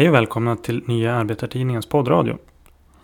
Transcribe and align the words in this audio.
Hej 0.00 0.08
och 0.08 0.14
välkomna 0.14 0.56
till 0.56 0.82
Nya 0.86 1.14
Arbetartidningens 1.14 1.86
poddradio. 1.86 2.38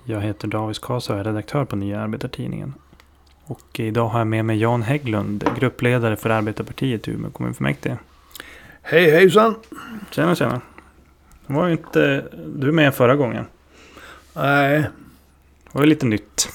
Jag 0.04 0.21
heter 0.21 0.48
David 0.48 0.80
Kasa 0.80 1.12
och 1.12 1.19
är 1.19 1.25
redaktör 1.25 1.65
på 1.65 1.76
Nya 1.76 2.00
Arbetartidningen. 2.00 2.75
Och 3.45 3.80
idag 3.80 4.08
har 4.08 4.19
jag 4.21 4.26
med 4.26 4.44
mig 4.44 4.58
Jan 4.58 4.83
Hägglund, 4.83 5.50
gruppledare 5.58 6.17
för 6.17 6.30
Arbetarpartiet 6.30 7.08
i 7.08 7.10
Umeå 7.10 7.30
kommunfullmäktige. 7.30 7.96
Hej 8.82 9.11
hejsan! 9.11 9.54
Tjena 10.11 10.34
tjena! 10.34 10.61
Var 11.46 11.66
ju 11.66 11.72
inte 11.72 12.24
du 12.46 12.72
med 12.72 12.95
förra 12.95 13.16
gången. 13.16 13.44
Nej, 14.34 14.80
Det 14.80 14.88
var 15.72 15.82
ju 15.82 15.88
lite 15.88 16.06
nytt. 16.06 16.48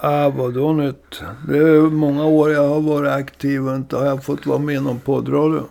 ah, 0.00 0.28
vadå 0.28 0.72
nytt? 0.72 1.22
Det 1.48 1.58
är 1.58 1.80
många 1.80 2.24
år 2.24 2.50
jag 2.50 2.68
har 2.68 2.80
varit 2.80 3.10
aktiv 3.10 3.68
och 3.68 3.76
inte 3.76 3.96
har 3.96 4.06
jag 4.06 4.24
fått 4.24 4.46
vara 4.46 4.58
med 4.58 4.74
i 4.74 4.80
någon 4.80 5.00
poddradio. 5.00 5.62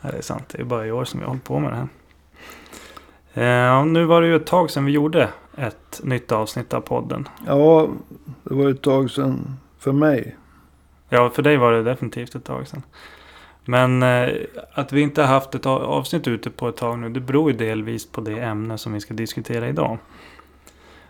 Ja, 0.00 0.10
det 0.10 0.18
är 0.18 0.22
sant, 0.22 0.44
det 0.48 0.60
är 0.60 0.64
bara 0.64 0.86
i 0.86 0.92
år 0.92 1.04
som 1.04 1.20
vi 1.20 1.24
har 1.24 1.30
hållit 1.30 1.44
på 1.44 1.58
med 1.58 1.72
det 1.72 1.76
här. 1.76 1.88
Eh, 3.34 3.84
nu 3.84 4.04
var 4.04 4.22
det 4.22 4.28
ju 4.28 4.36
ett 4.36 4.46
tag 4.46 4.70
sedan 4.70 4.84
vi 4.84 4.92
gjorde 4.92 5.28
ett 5.56 6.00
nytt 6.04 6.32
avsnitt 6.32 6.74
av 6.74 6.80
podden. 6.80 7.28
Ja, 7.46 7.88
det 8.42 8.54
var 8.54 8.70
ett 8.70 8.82
tag 8.82 9.10
sedan 9.10 9.56
för 9.78 9.92
mig. 9.92 10.36
Ja, 11.08 11.30
för 11.30 11.42
dig 11.42 11.56
var 11.56 11.72
det 11.72 11.82
definitivt 11.82 12.34
ett 12.34 12.44
tag 12.44 12.68
sedan. 12.68 12.82
Men 13.64 14.02
eh, 14.02 14.28
att 14.72 14.92
vi 14.92 15.00
inte 15.00 15.22
har 15.22 15.28
haft 15.28 15.54
ett 15.54 15.66
avsnitt 15.66 16.28
ute 16.28 16.50
på 16.50 16.68
ett 16.68 16.76
tag 16.76 16.98
nu, 16.98 17.08
det 17.08 17.20
beror 17.20 17.50
ju 17.50 17.56
delvis 17.56 18.12
på 18.12 18.20
det 18.20 18.38
ämne 18.38 18.78
som 18.78 18.92
vi 18.92 19.00
ska 19.00 19.14
diskutera 19.14 19.68
idag. 19.68 19.98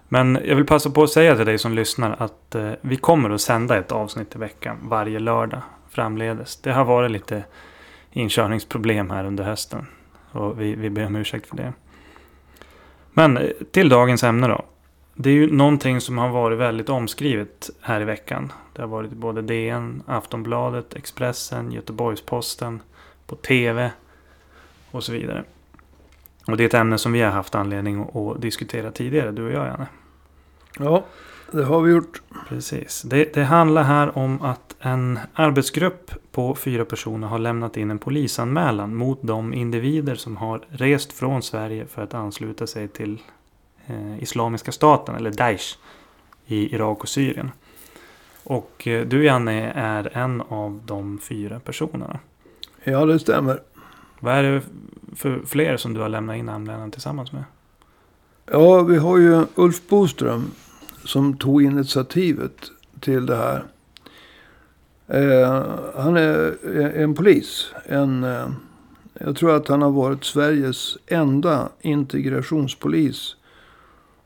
Men 0.08 0.38
jag 0.44 0.56
vill 0.56 0.66
passa 0.66 0.90
på 0.90 1.02
att 1.02 1.10
säga 1.10 1.36
till 1.36 1.46
dig 1.46 1.58
som 1.58 1.74
lyssnar 1.74 2.16
att 2.18 2.54
eh, 2.54 2.70
vi 2.80 2.96
kommer 2.96 3.30
att 3.30 3.40
sända 3.40 3.78
ett 3.78 3.92
avsnitt 3.92 4.34
i 4.34 4.38
veckan 4.38 4.78
varje 4.82 5.18
lördag 5.18 5.60
framledes. 5.88 6.56
Det 6.56 6.72
har 6.72 6.84
varit 6.84 7.10
lite 7.10 7.44
inkörningsproblem 8.12 9.10
här 9.10 9.24
under 9.24 9.44
hösten. 9.44 9.86
Och 10.32 10.60
vi, 10.60 10.74
vi 10.74 10.90
ber 10.90 11.06
om 11.06 11.16
ursäkt 11.16 11.46
för 11.46 11.56
det. 11.56 11.72
Men 13.12 13.36
eh, 13.36 13.50
till 13.70 13.88
dagens 13.88 14.24
ämne 14.24 14.48
då. 14.48 14.64
Det 15.14 15.30
är 15.30 15.34
ju 15.34 15.52
någonting 15.52 16.00
som 16.00 16.18
har 16.18 16.28
varit 16.28 16.58
väldigt 16.58 16.88
omskrivet 16.88 17.70
här 17.80 18.00
i 18.00 18.04
veckan. 18.04 18.52
Det 18.72 18.82
har 18.82 18.88
varit 18.88 19.10
både 19.10 19.42
DN, 19.42 20.02
Aftonbladet, 20.06 20.94
Expressen, 20.94 21.72
Göteborgs-Posten, 21.72 22.82
på 23.26 23.36
TV 23.36 23.90
och 24.90 25.04
så 25.04 25.12
vidare. 25.12 25.44
Och 26.46 26.56
det 26.56 26.64
är 26.64 26.66
ett 26.66 26.74
ämne 26.74 26.98
som 26.98 27.12
vi 27.12 27.20
har 27.20 27.30
haft 27.30 27.54
anledning 27.54 28.00
att, 28.00 28.16
att 28.16 28.40
diskutera 28.40 28.90
tidigare, 28.90 29.32
du 29.32 29.46
och 29.46 29.52
jag 29.52 29.66
Janne. 29.66 29.86
Ja, 30.78 31.04
det 31.52 31.64
har 31.64 31.80
vi 31.80 31.92
gjort. 31.92 32.22
Precis. 32.48 33.02
Det, 33.02 33.34
det 33.34 33.44
handlar 33.44 33.82
här 33.82 34.18
om 34.18 34.42
att 34.42 34.76
en 34.80 35.18
arbetsgrupp 35.34 36.10
på 36.32 36.54
fyra 36.54 36.84
personer 36.84 37.28
har 37.28 37.38
lämnat 37.38 37.76
in 37.76 37.90
en 37.90 37.98
polisanmälan 37.98 38.96
mot 38.96 39.18
de 39.22 39.54
individer 39.54 40.14
som 40.14 40.36
har 40.36 40.60
rest 40.68 41.12
från 41.12 41.42
Sverige 41.42 41.86
för 41.86 42.02
att 42.02 42.14
ansluta 42.14 42.66
sig 42.66 42.88
till 42.88 43.18
eh, 43.86 44.22
Islamiska 44.22 44.72
staten, 44.72 45.14
eller 45.14 45.30
Daesh, 45.30 45.78
i 46.46 46.74
Irak 46.74 47.00
och 47.00 47.08
Syrien. 47.08 47.50
Och 48.44 48.86
eh, 48.86 49.06
du 49.06 49.24
Janne 49.24 49.72
är 49.74 50.16
en 50.16 50.40
av 50.40 50.80
de 50.86 51.18
fyra 51.18 51.60
personerna. 51.60 52.18
Ja, 52.84 53.04
det 53.04 53.18
stämmer. 53.18 53.60
Vad 54.20 54.34
är 54.34 54.42
det 54.42 54.62
för 55.16 55.40
fler 55.46 55.76
som 55.76 55.94
du 55.94 56.00
har 56.00 56.08
lämnat 56.08 56.36
in 56.36 56.48
anmälan 56.48 56.90
tillsammans 56.90 57.32
med? 57.32 57.44
Ja, 58.46 58.82
vi 58.82 58.96
har 58.96 59.18
ju 59.18 59.46
Ulf 59.54 59.88
Boström 59.88 60.50
som 61.04 61.36
tog 61.36 61.62
initiativet 61.62 62.70
till 63.00 63.26
det 63.26 63.36
här. 63.36 63.64
Eh, 65.06 65.64
han 65.96 66.16
är 66.16 66.56
en 66.96 67.14
polis. 67.14 67.72
En, 67.84 68.24
eh, 68.24 68.48
jag 69.12 69.36
tror 69.36 69.56
att 69.56 69.68
han 69.68 69.82
har 69.82 69.90
varit 69.90 70.24
Sveriges 70.24 70.98
enda 71.06 71.68
integrationspolis. 71.80 73.36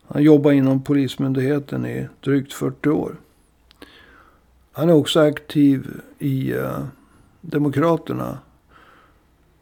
Han 0.06 0.22
jobbar 0.22 0.52
inom 0.52 0.82
Polismyndigheten 0.82 1.86
i 1.86 2.08
drygt 2.20 2.52
40 2.52 2.90
år. 2.90 3.16
Han 4.72 4.88
är 4.88 4.94
också 4.94 5.20
aktiv 5.20 6.00
i 6.18 6.52
eh, 6.52 6.84
Demokraterna 7.40 8.38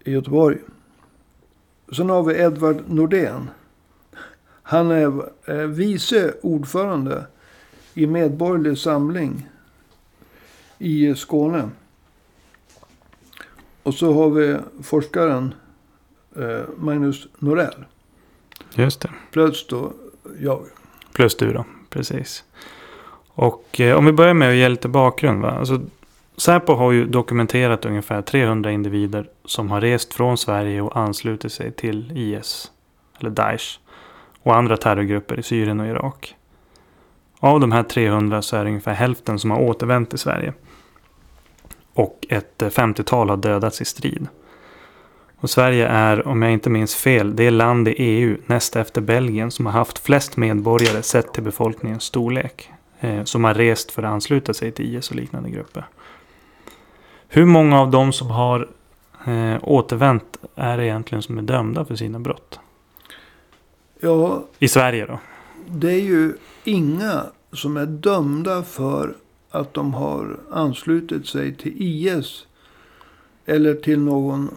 i 0.04 0.12
Göteborg. 0.12 0.58
Sen 1.96 2.10
har 2.10 2.22
vi 2.22 2.34
Edvard 2.34 2.82
Nordén. 2.86 3.50
Han 4.62 4.90
är 4.90 5.28
eh, 5.44 5.66
vice 5.66 6.34
ordförande 6.42 7.26
i 7.94 8.06
Medborgerlig 8.06 8.78
Samling 8.78 9.48
i 10.78 11.14
Skåne. 11.14 11.70
Och 13.82 13.94
så 13.94 14.12
har 14.12 14.30
vi 14.30 14.56
forskaren 14.82 15.54
eh, 16.36 16.60
Magnus 16.76 17.26
Norell. 17.38 17.84
Just 18.74 19.00
det. 19.00 19.10
Plus 19.30 19.66
då 19.66 19.92
jag. 20.40 20.60
Plus 21.12 21.36
du 21.36 21.52
då, 21.52 21.64
precis. 21.90 22.44
Och 23.34 23.80
eh, 23.80 23.96
om 23.96 24.06
vi 24.06 24.12
börjar 24.12 24.34
med 24.34 24.48
att 24.48 24.54
ge 24.54 24.68
lite 24.68 24.88
bakgrund. 24.88 25.42
Va? 25.42 25.50
Alltså, 25.50 25.80
Säpo 26.36 26.74
har 26.74 26.92
ju 26.92 27.06
dokumenterat 27.06 27.84
ungefär 27.84 28.22
300 28.22 28.70
individer 28.70 29.28
som 29.44 29.70
har 29.70 29.80
rest 29.80 30.14
från 30.14 30.38
Sverige 30.38 30.82
och 30.82 30.96
anslutit 30.96 31.52
sig 31.52 31.72
till 31.72 32.12
IS, 32.16 32.70
eller 33.20 33.30
Daesh, 33.30 33.78
och 34.42 34.56
andra 34.56 34.76
terrorgrupper 34.76 35.38
i 35.38 35.42
Syrien 35.42 35.80
och 35.80 35.86
Irak. 35.86 36.36
Av 37.40 37.60
de 37.60 37.72
här 37.72 37.82
300 37.82 38.42
så 38.42 38.56
är 38.56 38.64
det 38.64 38.70
ungefär 38.70 38.94
hälften 38.94 39.38
som 39.38 39.50
har 39.50 39.60
återvänt 39.60 40.10
till 40.10 40.18
Sverige. 40.18 40.52
Och 41.94 42.26
ett 42.28 42.62
eh, 42.62 42.68
50-tal 42.68 43.30
har 43.30 43.36
dödats 43.36 43.80
i 43.80 43.84
strid. 43.84 44.28
Och 45.36 45.50
Sverige 45.50 45.88
är, 45.88 46.26
om 46.26 46.42
jag 46.42 46.52
inte 46.52 46.70
minns 46.70 46.94
fel, 46.94 47.36
det 47.36 47.50
land 47.50 47.88
i 47.88 47.92
EU 47.92 48.36
näst 48.46 48.76
efter 48.76 49.00
Belgien 49.00 49.50
som 49.50 49.66
har 49.66 49.72
haft 49.72 49.98
flest 49.98 50.36
medborgare 50.36 51.02
sett 51.02 51.32
till 51.32 51.42
befolkningens 51.42 52.02
storlek. 52.02 52.70
Eh, 53.02 53.24
som 53.24 53.44
har 53.44 53.54
rest 53.54 53.90
för 53.90 54.02
att 54.02 54.10
ansluta 54.10 54.54
sig 54.54 54.72
till 54.72 54.96
IS 54.96 55.10
och 55.10 55.16
liknande 55.16 55.50
grupper. 55.50 55.84
Hur 57.28 57.44
många 57.44 57.80
av 57.80 57.90
dem 57.90 58.12
som 58.12 58.30
har 58.30 58.68
eh, 59.26 59.56
återvänt 59.62 60.36
är 60.54 60.76
det 60.76 60.84
egentligen 60.84 61.22
som 61.22 61.38
är 61.38 61.42
dömda 61.42 61.84
för 61.84 61.94
sina 61.94 62.18
brott? 62.18 62.60
Ja, 64.04 64.44
I 64.58 64.68
Sverige 64.68 65.06
då? 65.06 65.18
det 65.66 65.90
är 65.92 66.00
ju 66.00 66.34
inga 66.64 67.26
som 67.52 67.76
är 67.76 67.86
dömda 67.86 68.62
för 68.62 69.14
att 69.50 69.74
de 69.74 69.94
har 69.94 70.40
anslutit 70.50 71.26
sig 71.26 71.54
till 71.54 71.72
IS. 71.76 72.46
Eller 73.46 73.74
till 73.74 74.00
någon 74.00 74.50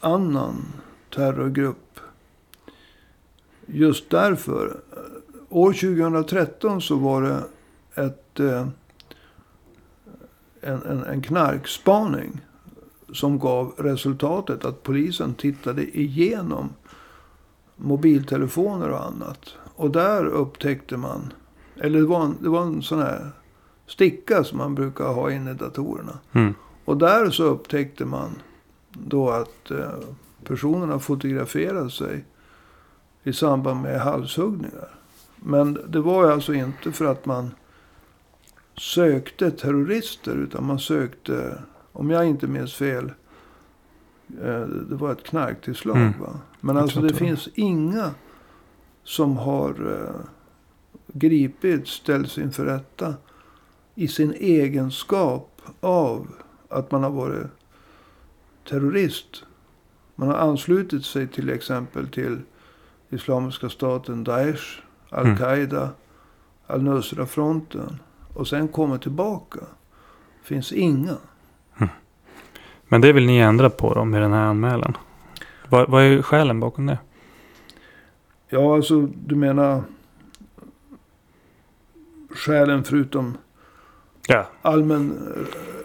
annan 0.00 0.66
terrorgrupp. 1.14 2.00
Just 3.66 4.10
därför. 4.10 4.80
År 5.48 5.72
2013 5.72 6.82
så 6.82 6.96
var 6.96 7.22
det 7.22 7.42
ett, 8.02 8.40
eh, 8.40 8.68
en, 10.60 10.82
en, 10.82 11.04
en 11.04 11.22
knarkspaning. 11.22 12.40
Som 13.12 13.38
gav 13.38 13.74
resultatet 13.78 14.64
att 14.64 14.82
polisen 14.82 15.34
tittade 15.34 15.98
igenom 15.98 16.68
mobiltelefoner 17.80 18.90
och 18.90 19.06
annat. 19.06 19.54
Och 19.76 19.90
där 19.90 20.26
upptäckte 20.26 20.96
man, 20.96 21.32
eller 21.76 21.98
det 21.98 22.06
var 22.06 22.24
en, 22.24 22.36
det 22.40 22.48
var 22.48 22.62
en 22.62 22.82
sån 22.82 22.98
här 22.98 23.30
sticka 23.86 24.44
som 24.44 24.58
man 24.58 24.74
brukar 24.74 25.04
ha 25.04 25.30
in 25.30 25.48
i 25.48 25.54
datorerna. 25.54 26.18
Mm. 26.32 26.54
Och 26.84 26.96
där 26.96 27.30
så 27.30 27.44
upptäckte 27.44 28.04
man 28.04 28.30
då 28.90 29.30
att 29.30 29.70
eh, 29.70 29.98
personerna 30.44 30.98
fotograferade 30.98 31.90
sig 31.90 32.24
i 33.22 33.32
samband 33.32 33.82
med 33.82 34.00
halshuggningar. 34.00 34.88
Men 35.36 35.78
det 35.88 36.00
var 36.00 36.24
ju 36.24 36.32
alltså 36.32 36.54
inte 36.54 36.92
för 36.92 37.04
att 37.04 37.26
man 37.26 37.50
sökte 38.76 39.50
terrorister 39.50 40.36
utan 40.36 40.66
man 40.66 40.78
sökte, 40.78 41.62
om 41.92 42.10
jag 42.10 42.26
inte 42.26 42.46
minns 42.46 42.74
fel, 42.74 43.12
eh, 44.42 44.60
det 44.60 44.94
var 44.94 45.12
ett 45.12 45.22
knarktillslag. 45.22 45.96
Mm. 45.96 46.20
Va? 46.20 46.40
Men 46.60 46.76
Jag 46.76 46.82
alltså 46.82 47.00
det 47.00 47.14
finns 47.14 47.48
inga 47.54 48.10
som 49.04 49.36
har 49.36 49.70
eh, 49.70 50.20
gripits, 51.06 51.90
ställts 51.90 52.38
inför 52.38 52.64
rätta 52.64 53.14
i 53.94 54.08
sin 54.08 54.32
egenskap 54.32 55.62
av 55.80 56.26
att 56.68 56.90
man 56.90 57.02
har 57.02 57.10
varit 57.10 57.46
terrorist. 58.68 59.44
Man 60.14 60.28
har 60.28 60.36
anslutit 60.36 61.04
sig 61.04 61.28
till 61.28 61.50
exempel 61.50 62.08
till 62.08 62.38
Islamiska 63.08 63.68
staten 63.68 64.24
Daesh, 64.24 64.80
Mm. 65.12 65.30
Al-Qaida, 65.30 65.88
Al-Nusra-fronten. 66.66 67.98
Och 68.34 68.48
sen 68.48 68.68
kommer 68.68 68.98
tillbaka. 68.98 69.60
finns 70.42 70.72
inga. 70.72 71.16
Men 72.88 73.00
det 73.00 73.12
vill 73.12 73.26
ni 73.26 73.38
ändra 73.38 73.70
på 73.70 73.94
då 73.94 74.04
med 74.04 74.22
den 74.22 74.32
här 74.32 74.44
anmälan? 74.44 74.96
Vad, 75.70 75.90
vad 75.90 76.02
är 76.02 76.22
skälen 76.22 76.60
bakom 76.60 76.86
det? 76.86 76.98
Ja, 78.48 78.74
alltså 78.74 79.00
du 79.00 79.34
menar 79.36 79.82
skälen 82.30 82.84
förutom 82.84 83.36
Ja, 84.28 84.46
allmän 84.62 85.34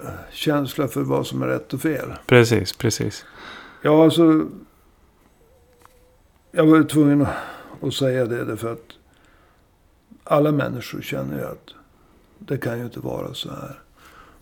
eh, 0.03 0.09
känsla 0.31 0.87
för 0.87 1.01
vad 1.01 1.27
som 1.27 1.41
är 1.41 1.47
rätt 1.47 1.73
och 1.73 1.81
fel. 1.81 2.13
precis, 2.25 2.73
precis. 2.73 3.25
Ja, 3.81 4.03
alltså. 4.03 4.45
jag 6.51 6.65
var 6.65 6.83
tvungen 6.83 7.21
att, 7.21 7.29
att 7.81 7.93
säga 7.93 8.25
det 8.25 8.45
därför 8.45 8.73
att 8.73 8.89
alla 10.23 10.51
människor 10.51 11.01
känner 11.01 11.37
ju 11.39 11.45
att 11.45 11.69
det 12.39 12.57
kan 12.57 12.77
ju 12.79 12.83
inte 12.85 12.99
vara 12.99 13.33
så 13.33 13.49
här. 13.49 13.79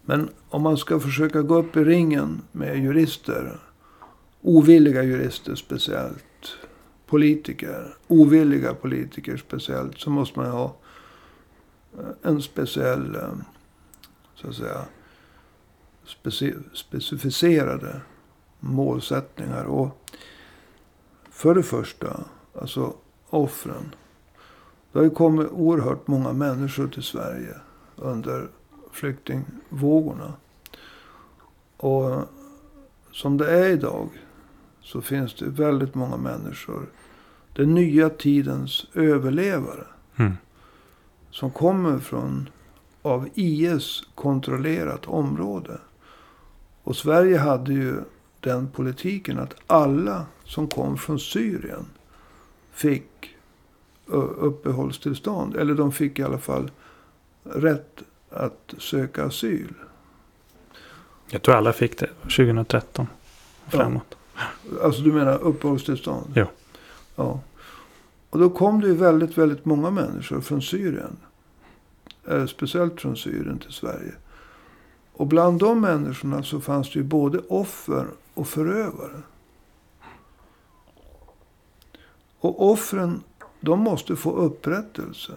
Men 0.06 0.30
om 0.50 0.62
man 0.62 0.78
ska 0.78 1.00
försöka 1.00 1.42
gå 1.42 1.56
upp 1.56 1.78
i 1.78 1.84
ringen 1.84 2.42
med 2.52 2.78
jurister, 2.78 3.60
ovilliga 4.44 5.04
jurister 5.04 5.56
speciellt, 5.56 6.58
politiker, 7.06 7.98
ovilliga 8.08 8.74
politiker 8.74 9.38
speciellt, 9.38 10.00
så 10.00 10.10
måste 10.10 10.40
man 10.40 10.52
ha 10.52 10.76
eh, 12.00 12.06
en 12.22 12.42
speciell, 12.42 13.16
eh, 13.16 13.34
så 14.36 14.48
att 14.48 14.56
säga, 14.56 14.86
speci 16.06 16.54
specificerade 16.74 18.02
målsättningar. 18.60 19.64
Och 19.64 19.98
för 21.30 21.56
det 21.56 21.64
första, 21.64 22.24
alltså 22.60 22.94
offren. 23.30 23.96
Det 24.92 25.00
har 25.00 25.04
ju 25.04 25.10
kommit 25.10 25.48
oerhört 25.52 26.08
många 26.08 26.34
människor 26.34 26.88
till 26.88 27.04
Sverige 27.04 27.56
under 27.96 28.48
flyktingvågorna. 28.92 30.34
Och 31.78 32.28
som 33.12 33.38
det 33.38 33.52
är 33.52 33.70
idag 33.70 34.10
så 34.84 35.02
finns 35.02 35.34
det 35.34 35.46
väldigt 35.46 35.96
många 35.96 36.18
människor. 36.18 36.90
Den 37.54 37.74
nya 37.74 38.10
tidens 38.10 38.86
överlevare. 38.94 39.86
Mm. 40.16 40.34
Som 41.32 41.52
kommer 41.52 42.00
från 42.00 42.50
av 43.02 43.30
IS 43.34 44.04
kontrollerat 44.16 45.06
område. 45.06 45.78
Och 46.84 46.96
Sverige 46.96 47.38
hade 47.38 47.74
ju 47.74 47.96
den 48.40 48.70
politiken 48.70 49.40
att 49.40 49.56
alla 49.68 50.26
som 50.44 50.68
kom 50.68 50.98
från 50.98 51.20
Syrien 51.20 51.86
fick 52.72 53.36
uppehållstillstånd. 54.06 55.56
Eller 55.56 55.74
de 55.74 55.92
fick 55.92 56.20
i 56.20 56.24
alla 56.24 56.38
fall 56.38 56.72
rätt 57.44 58.04
att 58.30 58.74
söka 58.78 59.24
asyl. 59.24 59.74
Jag 61.30 61.42
tror 61.42 61.56
alla 61.56 61.74
fick 61.74 62.00
det 62.00 62.10
2013 62.22 63.08
framåt. 63.68 64.04
Ja. 64.10 64.16
Alltså 64.84 65.02
du 65.02 65.12
menar 65.12 65.40
uppehållstillstånd? 65.42 66.32
Ja. 66.36 66.48
ja. 67.16 67.40
Och 68.30 68.40
då 68.40 68.50
kom 68.50 68.82
det 68.82 68.88
ju 68.88 68.96
väldigt, 68.96 69.38
väldigt 69.38 69.66
många 69.66 69.90
människor 69.90 70.42
från 70.42 70.62
Syrien. 70.62 71.18
Eh, 72.28 72.46
speciellt 72.46 73.02
från 73.02 73.18
Syrien 73.18 73.60
till 73.60 73.72
Sverige. 73.72 74.14
Och 75.14 75.28
bland 75.28 75.60
de 75.60 75.82
människorna 75.82 76.44
så 76.44 76.62
fanns 76.62 76.92
det 76.92 77.00
ju 77.00 77.06
både 77.06 77.40
offer 77.40 78.08
och 78.34 78.48
förövare. 78.48 79.22
Och 82.40 82.72
offren, 82.72 83.24
de 83.60 83.80
måste 83.80 84.16
få 84.16 84.32
upprättelse. 84.32 85.34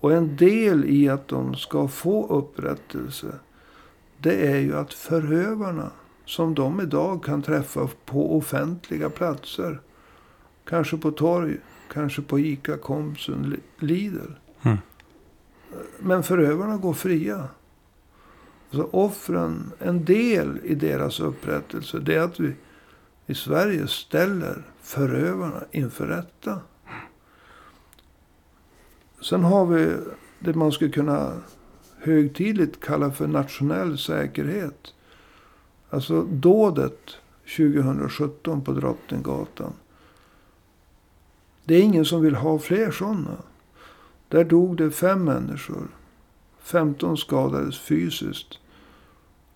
Och 0.00 0.12
en 0.12 0.36
del 0.36 0.84
i 0.84 1.08
att 1.08 1.28
de 1.28 1.54
ska 1.54 1.88
få 1.88 2.26
upprättelse. 2.26 3.38
Det 4.18 4.46
är 4.46 4.58
ju 4.58 4.76
att 4.76 4.94
förövarna, 4.94 5.90
som 6.24 6.54
de 6.54 6.80
idag 6.80 7.24
kan 7.24 7.42
träffa 7.42 7.88
på 8.04 8.36
offentliga 8.36 9.10
platser. 9.10 9.80
Kanske 10.64 10.96
på 10.96 11.10
torg, 11.10 11.56
kanske 11.92 12.22
på 12.22 12.40
ICA, 12.40 12.76
Konsum, 12.76 13.56
Lidl. 13.78 14.32
Mm. 14.62 14.78
Men 15.98 16.22
förövarna 16.22 16.76
går 16.76 16.92
fria. 16.92 17.48
Så 18.70 18.88
offren, 18.92 19.72
en 19.78 20.04
del 20.04 20.60
i 20.64 20.74
deras 20.74 21.20
upprättelse, 21.20 21.98
det 21.98 22.14
är 22.14 22.20
att 22.20 22.40
vi 22.40 22.54
i 23.26 23.34
Sverige 23.34 23.88
ställer 23.88 24.62
förövarna 24.80 25.64
inför 25.70 26.06
rätta. 26.06 26.60
Sen 29.20 29.44
har 29.44 29.66
vi 29.66 29.96
det 30.38 30.54
man 30.54 30.72
skulle 30.72 30.90
kunna 30.90 31.40
högtidligt 31.98 32.80
kalla 32.80 33.10
för 33.10 33.26
nationell 33.26 33.98
säkerhet. 33.98 34.93
Alltså 35.94 36.22
dådet 36.22 37.16
2017 37.56 38.60
på 38.60 38.72
Drottninggatan. 38.72 39.72
Det 41.64 41.74
är 41.74 41.82
ingen 41.82 42.04
som 42.04 42.22
vill 42.22 42.34
ha 42.34 42.58
fler 42.58 42.90
sådana. 42.90 43.36
Där 44.28 44.44
dog 44.44 44.76
det 44.76 44.90
fem 44.90 45.24
människor. 45.24 45.88
15 46.60 47.16
skadades 47.16 47.78
fysiskt. 47.78 48.58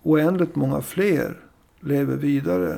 Oändligt 0.03 0.55
många 0.55 0.81
fler 0.81 1.37
lever 1.79 2.15
vidare 2.15 2.77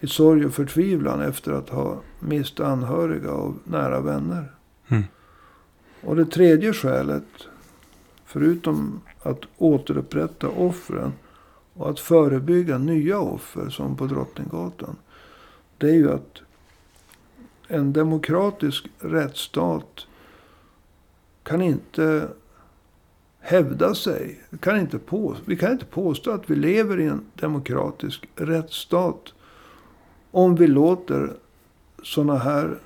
i 0.00 0.06
sorg 0.06 0.46
och 0.46 0.54
förtvivlan 0.54 1.20
efter 1.20 1.52
att 1.52 1.68
ha 1.68 2.00
mist 2.20 2.60
anhöriga 2.60 3.32
och 3.32 3.54
nära 3.64 4.00
vänner. 4.00 4.52
Mm. 4.88 5.04
Och 6.00 6.16
det 6.16 6.26
tredje 6.26 6.72
skälet, 6.72 7.48
förutom 8.24 9.00
att 9.22 9.40
återupprätta 9.58 10.48
offren 10.48 11.12
och 11.78 11.90
att 11.90 12.00
förebygga 12.00 12.78
nya 12.78 13.18
offer 13.18 13.68
som 13.68 13.96
på 13.96 14.06
Drottninggatan. 14.06 14.96
Det 15.78 15.86
är 15.86 15.94
ju 15.94 16.12
att 16.12 16.40
en 17.68 17.92
demokratisk 17.92 18.86
rättsstat 18.98 20.06
kan 21.42 21.62
inte 21.62 22.28
hävda 23.40 23.94
sig. 23.94 24.40
Vi 24.50 24.58
kan, 24.58 24.80
inte 24.80 24.98
påstå, 24.98 25.42
vi 25.46 25.56
kan 25.56 25.72
inte 25.72 25.84
påstå 25.84 26.30
att 26.30 26.50
vi 26.50 26.56
lever 26.56 27.00
i 27.00 27.06
en 27.06 27.24
demokratisk 27.34 28.28
rättsstat. 28.34 29.34
Om 30.30 30.54
vi 30.54 30.66
låter 30.66 31.36
sådana 32.02 32.38
här, 32.38 32.78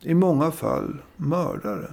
i 0.00 0.14
många 0.14 0.50
fall 0.50 0.96
mördare, 1.16 1.92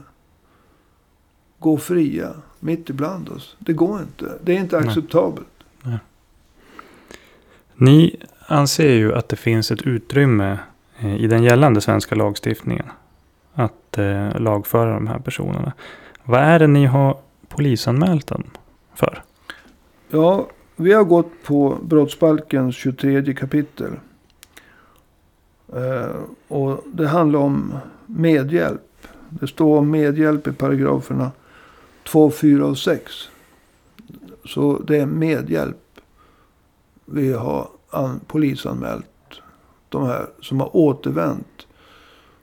gå 1.60 1.78
fria 1.78 2.34
mitt 2.60 2.90
ibland 2.90 3.30
oss. 3.30 3.56
Det 3.60 3.74
går 3.74 4.02
inte. 4.02 4.38
Det 4.44 4.56
är 4.56 4.60
inte 4.60 4.78
acceptabelt. 4.78 5.48
Nej. 5.82 5.98
Ni 7.76 8.16
anser 8.48 8.94
ju 8.94 9.14
att 9.16 9.30
det 9.30 9.36
finns 9.36 9.72
ett 9.72 9.82
utrymme 9.82 10.58
eh, 11.00 11.16
i 11.16 11.28
den 11.28 11.44
gällande 11.44 11.82
svenska 11.82 12.16
lagstiftningen. 12.16 12.86
Att 13.54 13.98
eh, 13.98 14.40
lagföra 14.40 14.94
de 14.94 15.08
här 15.08 15.20
personerna. 15.20 15.74
Vad 16.24 16.40
är 16.40 16.60
det 16.60 16.68
ni 16.68 16.86
har 16.86 17.18
polisanmält 17.48 18.28
dem 18.28 18.44
för? 18.94 19.24
Ja, 20.10 20.48
vi 20.76 20.94
har 20.94 21.04
gått 21.04 21.44
på 21.44 21.78
brottsbalkens 21.84 22.76
23 22.76 23.34
kapitel. 23.34 23.92
Eh, 25.74 26.16
och 26.48 26.84
det 26.86 27.08
handlar 27.08 27.40
om 27.40 27.74
medhjälp. 28.06 29.08
Det 29.30 29.48
står 29.48 29.78
om 29.78 29.92
medhjälp 29.92 30.48
i 30.48 30.52
paragraferna 30.52 31.32
2, 32.12 32.32
4 32.32 32.66
och 32.66 32.78
6. 32.78 33.30
Så 34.46 34.80
det 34.80 34.98
är 34.98 35.06
medhjälp 35.06 35.78
vi 37.06 37.34
har 37.34 37.70
an, 37.90 38.20
polisanmält. 38.28 39.06
De 39.90 40.06
här 40.06 40.26
som 40.42 40.60
har 40.60 40.76
återvänt. 40.76 41.68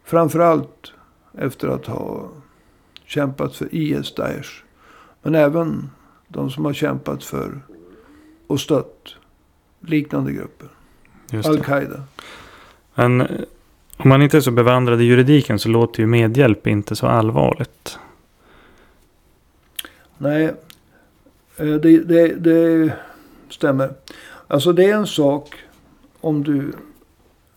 Framförallt 0.05 0.93
efter 1.39 1.69
att 1.69 1.87
ha 1.87 2.29
kämpat 3.05 3.57
för 3.57 3.75
IS 3.75 4.15
Daesh. 4.15 4.51
Men 5.23 5.35
även 5.35 5.91
de 6.29 6.51
som 6.51 6.65
har 6.65 6.73
kämpat 6.73 7.25
för 7.25 7.61
och 8.47 8.61
stött 8.61 9.15
liknande 9.81 10.33
grupper. 10.33 10.69
Al-Qaida. 11.45 12.03
Men 12.95 13.21
eh, 13.21 13.27
om 13.97 14.09
man 14.09 14.23
inte 14.23 14.37
är 14.37 14.41
så 14.41 14.51
bevandrad 14.51 15.01
i 15.01 15.05
juridiken 15.05 15.59
så 15.59 15.69
låter 15.69 16.01
ju 16.01 16.07
medhjälp 16.07 16.67
inte 16.67 16.97
så 16.97 17.07
allvarligt. 17.07 17.99
Nej, 20.19 20.45
eh, 21.57 21.75
det, 21.75 21.99
det, 21.99 22.35
det 22.35 22.93
stämmer. 23.51 23.95
Alltså 24.49 24.73
det 24.73 24.85
är 24.85 24.95
en 24.95 25.07
sak 25.07 25.55
om 26.21 26.45
du 26.45 26.73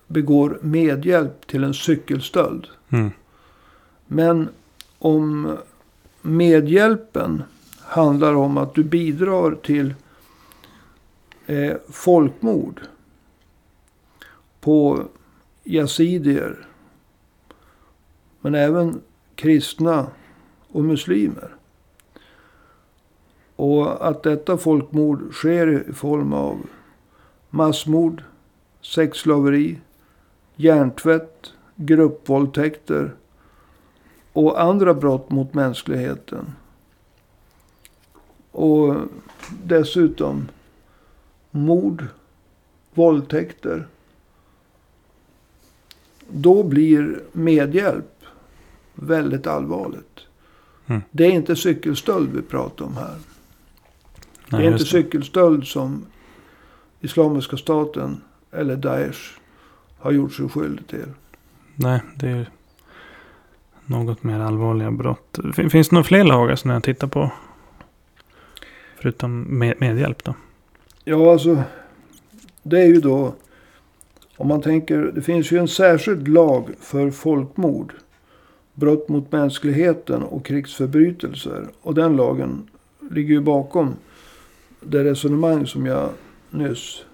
begår 0.08 0.60
medhjälp 0.62 1.48
till 1.48 1.63
en 1.63 1.74
cykelstöld. 1.74 2.68
Mm. 2.89 3.12
Men 4.08 4.50
om 5.00 5.58
medhjälpen 6.22 7.44
handlar 7.82 8.34
om 8.34 8.58
att 8.58 8.75
du 8.75 8.84
bidrar 8.84 9.56
till 9.56 9.94
eh, 11.46 11.74
folkmord 11.89 12.82
på 14.60 15.04
yazidier. 15.63 16.68
Men 18.42 18.56
även 18.56 19.01
kristna 19.36 20.08
och 20.68 20.84
muslimer. 20.84 21.56
Och 23.60 24.08
att 24.08 24.24
detta 24.24 24.58
folkmord 24.58 25.34
sker 25.34 25.89
i 25.89 25.94
form 25.94 26.34
av 26.34 26.58
massmord, 27.50 28.24
sexslaveri, 28.82 29.80
hjärntvätt, 30.56 31.54
gruppvåldtäkter 31.75 33.13
och 34.34 34.62
andra 34.62 34.94
brott 34.94 35.32
mot 35.32 35.54
mänskligheten. 35.54 36.46
Och 38.51 38.96
dessutom 39.63 40.48
mord, 41.51 42.06
våldtäkter 42.94 43.88
då 46.28 46.63
blir 46.63 47.24
medhjälp 47.32 48.24
väldigt 48.94 49.48
allvarligt. 49.48 50.20
Mm. 50.86 51.01
Det 51.12 51.25
är 51.25 51.32
inte 51.32 51.56
cykelstöld 51.56 52.30
vi 52.34 52.42
pratar 52.42 52.86
om 52.86 52.98
här. 52.98 53.16
Det 54.50 54.58
Nej, 54.58 54.65
är 54.65 54.72
inte 54.72 54.82
just 54.84 54.91
det. 54.94 55.01
cykelstöld 55.01 55.68
som 55.68 56.06
Islamiska 57.00 57.58
staten 57.58 58.22
eller 58.51 58.75
Daesh 58.75 59.20
har 60.00 60.12
gjort 60.12 60.34
sig 60.34 60.50
skyldig 60.50 60.88
till. 60.88 61.06
Nej, 61.75 62.01
det 62.15 62.27
är 62.29 62.50
något 63.86 64.24
mer 64.24 64.39
allvarliga 64.39 64.91
brott. 64.91 65.39
Fin- 65.56 65.70
Finns 65.70 65.89
det 65.89 65.96
några 65.96 66.03
fler 66.03 66.24
lagar 66.24 66.56
som 66.56 66.68
ni 66.68 66.74
har 66.74 66.82
tittat 66.82 67.12
på? 67.12 67.32
Förutom 69.01 69.41
med, 69.41 69.74
medhjälp 69.79 70.24
då? 70.24 70.34
Ja, 71.03 71.32
alltså. 71.32 71.63
Det 72.63 72.79
är 72.82 72.88
ju 72.88 73.00
då. 73.01 73.34
Om 74.38 74.48
man 74.48 74.62
tänker. 74.62 74.98
Det 75.15 75.22
finns 75.22 75.51
ju 75.51 75.58
en 75.58 75.68
särskild 75.68 76.27
lag 76.27 76.70
för 76.79 77.12
folkmord. 77.12 77.94
Brott 78.74 79.10
mot 79.10 79.32
mänskligheten 79.32 80.24
och 80.24 80.46
krigsförbrytelser. 80.46 81.68
Och 81.82 81.94
den 81.96 82.15
lagen 82.15 82.68
ligger 83.12 83.34
ju 83.34 83.41
bakom 83.41 83.94
det 84.82 85.04
resonemang 85.04 85.68
som 85.68 85.86
jag 85.86 86.10
nyss 86.50 87.06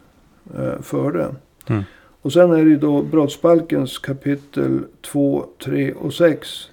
eh, 0.56 0.82
förde. 0.82 1.36
Mm. 1.68 1.84
Och 2.22 2.34
sen 2.34 2.52
är 2.52 2.64
det 2.64 2.70
ju 2.70 2.78
då 2.78 3.02
brottsbalkens 3.02 3.98
kapitel 3.98 4.86
2, 5.02 5.46
3 5.64 5.94
och 5.94 6.14
6. 6.14 6.70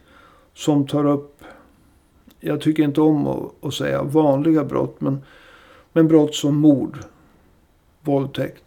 Som 0.55 0.87
tar 0.87 1.05
upp. 1.05 1.45
Jag 2.41 2.61
tycker 2.61 2.83
inte 2.83 3.01
om 3.01 3.27
att, 3.27 3.65
att 3.65 3.75
säga 3.75 4.03
vanliga 4.03 4.65
brott. 4.65 5.01
Men, 5.01 5.23
men 5.93 6.09
brott 6.09 6.35
som 6.35 6.57
mord. 6.57 6.99
Våldtäkt. 8.01 8.63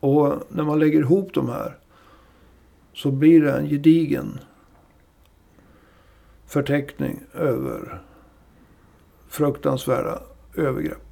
Och 0.00 0.34
när 0.48 0.64
man 0.64 0.78
lägger 0.78 0.98
ihop 1.00 1.34
de 1.34 1.48
här. 1.48 1.76
Så 2.92 3.10
blir 3.10 3.42
det 3.42 3.52
en 3.52 3.68
gedigen 3.68 4.38
förteckning 6.46 7.20
över 7.34 8.02
fruktansvärda 9.36 10.18
övergrepp. 10.54 11.02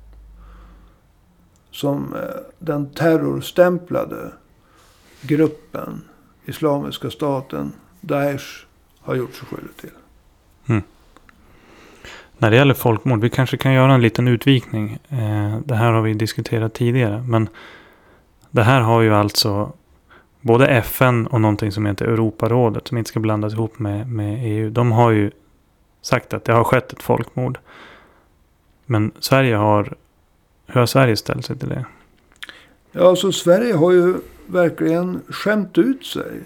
Som 1.70 2.14
eh, 2.14 2.20
den 2.58 2.90
terrorstämplade 2.90 4.32
gruppen 5.20 6.02
Islamiska 6.44 7.10
staten, 7.10 7.72
Daesh, 8.00 8.46
har 9.00 9.14
gjort 9.14 9.34
sig 9.34 9.46
skyldig 9.46 9.76
till. 9.76 9.90
Mm. 10.68 10.82
När 12.38 12.50
det 12.50 12.56
gäller 12.56 12.74
folkmord, 12.74 13.20
vi 13.20 13.30
kanske 13.30 13.56
kan 13.56 13.72
göra 13.72 13.94
en 13.94 14.00
liten 14.00 14.28
utvikning. 14.28 14.98
Eh, 15.08 15.58
det 15.64 15.74
här 15.74 15.92
har 15.92 16.02
vi 16.02 16.14
diskuterat 16.14 16.74
tidigare. 16.74 17.24
Men 17.28 17.48
det 18.50 18.62
här 18.62 18.80
har 18.80 19.00
ju 19.00 19.14
alltså 19.14 19.72
både 20.40 20.66
FN 20.66 21.26
och 21.26 21.40
någonting 21.40 21.72
som 21.72 21.86
heter 21.86 22.04
Europarådet, 22.04 22.88
som 22.88 22.98
inte 22.98 23.08
ska 23.08 23.20
blandas 23.20 23.52
ihop 23.52 23.78
med, 23.78 24.10
med 24.10 24.38
EU. 24.42 24.70
De 24.70 24.92
har 24.92 25.10
ju 25.10 25.30
sagt 26.02 26.34
att 26.34 26.44
det 26.44 26.52
har 26.52 26.64
skett 26.64 26.92
ett 26.92 27.02
folkmord. 27.02 27.58
Men 28.86 29.12
Sverige 29.18 29.56
har, 29.56 29.94
hur 30.66 30.80
har 30.80 30.86
Sverige 30.86 31.16
ställt 31.16 31.44
sig 31.44 31.58
till 31.58 31.68
det? 31.68 31.84
Ja, 32.92 33.08
alltså 33.08 33.32
Sverige 33.32 33.74
har 33.74 33.92
ju 33.92 34.14
verkligen 34.46 35.20
skämt 35.28 35.78
ut 35.78 36.06
sig. 36.06 36.40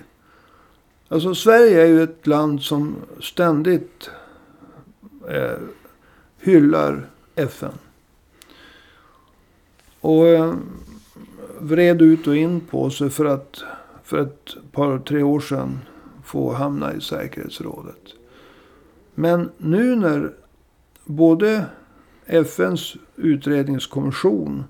Alltså 1.08 1.34
Sverige 1.34 1.82
är 1.82 1.86
ju 1.86 2.02
ett 2.02 2.26
land 2.26 2.62
som 2.62 2.96
ständigt 3.20 4.10
eh, 5.28 5.58
hyllar 6.38 7.06
FN. 7.34 7.72
Och 10.00 10.26
eh, 10.26 10.54
vred 11.58 12.02
ut 12.02 12.26
och 12.26 12.36
in 12.36 12.60
på 12.60 12.90
sig 12.90 13.10
för 13.10 13.24
att 13.24 13.62
för 14.04 14.18
ett 14.18 14.56
par, 14.72 14.98
tre 14.98 15.22
år 15.22 15.40
sedan 15.40 15.78
få 16.24 16.52
hamna 16.52 16.94
i 16.94 17.00
säkerhetsrådet. 17.00 18.14
Men 19.14 19.50
nu 19.58 19.96
när 19.96 20.32
både 21.04 21.64
FNs 22.28 22.96
utredningskommission 23.16 24.64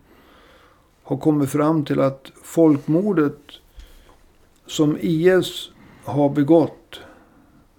har 1.02 1.16
kommit 1.16 1.50
fram 1.50 1.84
till 1.84 2.00
att 2.00 2.32
folkmordet 2.42 3.38
som 4.66 4.98
IS 5.00 5.70
har 6.04 6.28
begått 6.28 7.00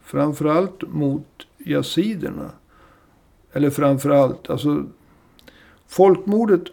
framförallt 0.03 0.81
mot 0.87 1.47
yaziderna. 1.57 2.51
Eller 3.53 3.69
framförallt, 3.69 4.49
alltså 4.49 4.85
folkmordet 5.87 6.63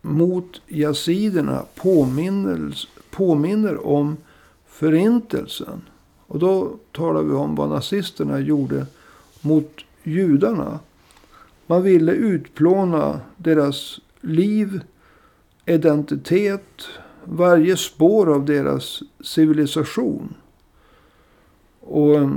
mot 0.00 0.62
yaziderna 0.68 1.64
påminner, 1.74 2.88
påminner 3.10 3.86
om 3.86 4.16
förintelsen. 4.66 5.82
Och 6.26 6.38
då 6.38 6.76
talar 6.92 7.22
vi 7.22 7.32
om 7.32 7.54
vad 7.54 7.68
nazisterna 7.68 8.40
gjorde 8.40 8.86
mot 9.40 9.84
judarna. 10.02 10.78
Man 11.70 11.82
ville 11.82 12.12
utplåna 12.12 13.20
deras 13.36 14.00
liv, 14.20 14.80
identitet, 15.66 16.88
varje 17.24 17.76
spår 17.76 18.34
av 18.34 18.44
deras 18.44 19.02
civilisation. 19.20 20.34
Och 21.80 22.14
eh, 22.14 22.30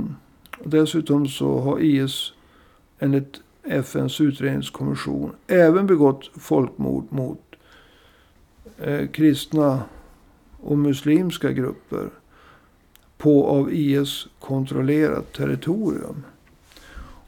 dessutom 0.64 1.28
så 1.28 1.58
har 1.58 1.80
IS 1.80 2.32
enligt 2.98 3.40
FNs 3.62 4.20
utredningskommission 4.20 5.32
även 5.46 5.86
begått 5.86 6.30
folkmord 6.36 7.04
mot 7.08 7.42
eh, 8.78 9.08
kristna 9.08 9.82
och 10.60 10.78
muslimska 10.78 11.52
grupper 11.52 12.10
på 13.18 13.46
av 13.46 13.72
IS 13.72 14.26
kontrollerat 14.40 15.32
territorium. 15.32 16.24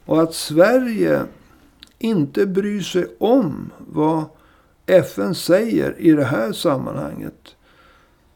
Och 0.05 0.21
att 0.21 0.33
Sverige 0.33 1.21
inte 1.99 2.45
bryr 2.45 2.81
sig 2.81 3.07
om 3.17 3.71
vad 3.87 4.23
FN 4.85 5.35
säger 5.35 5.95
i 5.97 6.11
det 6.11 6.25
här 6.25 6.51
sammanhanget. 6.51 7.55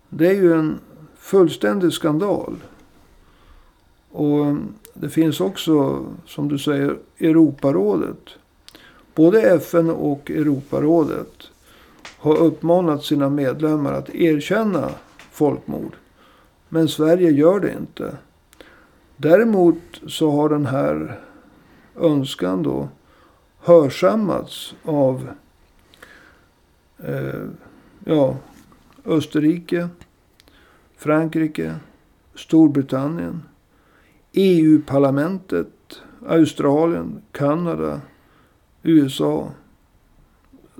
Det 0.09 0.27
är 0.27 0.33
ju 0.33 0.53
en 0.53 0.79
fullständig 1.17 1.93
skandal. 1.93 2.55
Och 4.11 4.45
mm, 4.45 4.73
det 4.93 5.09
finns 5.09 5.41
också, 5.41 6.05
som 6.25 6.47
du 6.47 6.57
säger, 6.57 6.97
Europarådet. 7.17 8.29
Både 9.15 9.41
FN 9.41 9.89
och 9.89 10.31
Europarådet 10.31 11.47
har 12.17 12.37
uppmanat 12.37 13.03
sina 13.03 13.29
medlemmar 13.29 13.93
att 13.93 14.09
erkänna 14.09 14.89
folkmord. 15.31 15.95
Men 16.69 16.87
Sverige 16.87 17.31
gör 17.31 17.59
det 17.59 17.71
inte. 17.71 18.17
Däremot 19.17 19.77
så 20.07 20.31
har 20.31 20.49
den 20.49 20.65
här 20.65 21.19
önskan 21.95 22.63
då 22.63 22.89
hörsammats 23.59 24.75
av 24.83 25.29
eh, 26.97 27.47
ja, 28.05 28.37
Österrike, 29.05 29.89
Frankrike, 30.97 31.75
Storbritannien, 32.35 33.43
EU-parlamentet, 34.31 36.01
Australien, 36.27 37.21
Kanada, 37.31 38.01
USA. 38.83 39.51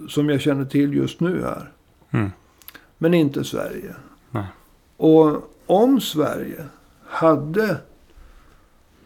Som 0.10 0.30
jag 0.30 0.42
känner 0.42 0.66
till 0.66 0.94
just 0.94 1.20
nu 1.20 1.44
här. 1.44 1.72
Mm. 2.12 2.32
Men 2.98 3.14
inte 3.14 3.44
Sverige. 3.44 3.96
Nej. 4.32 4.46
Och 4.98 5.54
om 5.66 6.02
Sverige 6.02 6.66
hade 7.06 7.78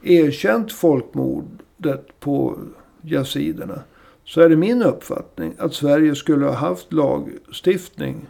erkänt 0.01 0.72
folkmordet 0.72 2.20
på 2.20 2.58
yaziderna. 3.03 3.79
Så 4.25 4.41
är 4.41 4.50
det 4.50 4.55
min 4.55 4.83
uppfattning 4.83 5.53
att 5.57 5.74
Sverige 5.74 6.15
skulle 6.15 6.45
ha 6.45 6.53
haft 6.53 6.93
lagstiftning 6.93 8.27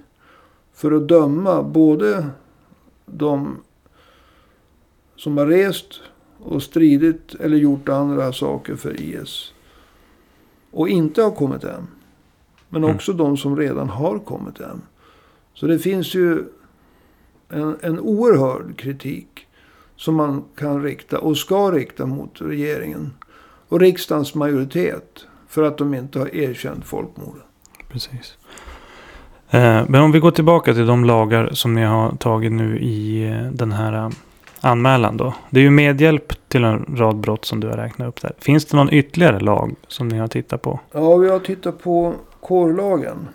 för 0.74 0.92
att 0.92 1.08
döma 1.08 1.64
både 1.64 2.30
de 3.06 3.58
som 5.16 5.38
har 5.38 5.48
rest 5.48 6.02
och 6.40 6.64
stridit 6.64 7.36
eller 7.36 7.58
gjort 7.58 7.90
andra 7.90 8.34
saker 8.34 8.76
för 8.76 9.02
IS. 9.02 9.54
Och 10.72 10.90
inte 10.90 11.22
har 11.22 11.32
kommit 11.32 11.64
hem. 11.64 11.88
Men 12.70 12.84
Mm. 12.84 12.96
också 12.96 13.14
de 13.14 13.38
som 13.38 13.58
redan 13.58 13.90
har 13.90 14.20
kommit 14.20 14.60
hem. 14.60 14.82
Så 15.54 15.68
det 15.68 15.80
finns 15.80 16.16
ju 16.16 16.44
en, 17.50 17.78
en 17.82 18.00
oerhörd 18.00 18.78
kritik. 18.78 19.48
Som 19.96 20.16
man 20.16 20.44
kan 20.56 20.84
rikta 20.84 21.20
och 21.20 21.38
ska 21.38 21.72
rikta 21.72 22.06
mot 22.06 22.42
regeringen. 22.42 23.14
Och 23.74 23.80
riksdagens 23.80 24.36
majoritet. 24.36 25.26
För 25.48 25.64
att 25.64 25.78
de 25.78 25.94
inte 25.94 26.20
har 26.20 26.36
erkänt 26.36 26.86
folkmordet. 26.86 27.44
Precis. 27.90 28.38
Eh, 29.50 29.84
men 29.88 30.02
om 30.02 30.12
vi 30.12 30.20
går 30.20 30.32
tillbaka 30.32 30.74
till 30.74 30.86
de 30.86 31.06
lagar 31.06 31.50
som 31.54 31.74
ni 31.74 31.84
har 31.84 32.12
tagit 32.12 32.52
nu 32.52 32.80
i 32.80 33.28
eh, 33.30 33.52
den 33.52 33.72
här 33.72 33.94
eh, 33.94 34.10
anmälan 34.62 35.18
då. 35.18 35.34
Det 35.50 35.60
är 35.60 35.64
ju 35.64 35.70
medhjälp 35.70 36.50
till 36.50 36.64
en 36.64 36.96
rad 36.98 37.16
brott 37.16 37.46
som 37.46 37.60
du 37.60 37.68
har 37.68 37.78
räknat 37.78 38.08
upp 38.08 38.22
där. 38.22 38.34
Finns 38.38 38.66
det 38.66 38.78
någon 38.78 38.94
ytterligare 38.94 39.40
lag 39.40 39.76
som 39.88 40.08
ni 40.08 40.18
har 40.18 40.28
tittat 40.28 40.62
på? 40.62 40.80
Ja, 40.92 41.16
vi 41.16 41.30
har 41.30 41.40
tittat 41.40 41.84
på 41.84 42.14
kårlagen. 42.40 43.28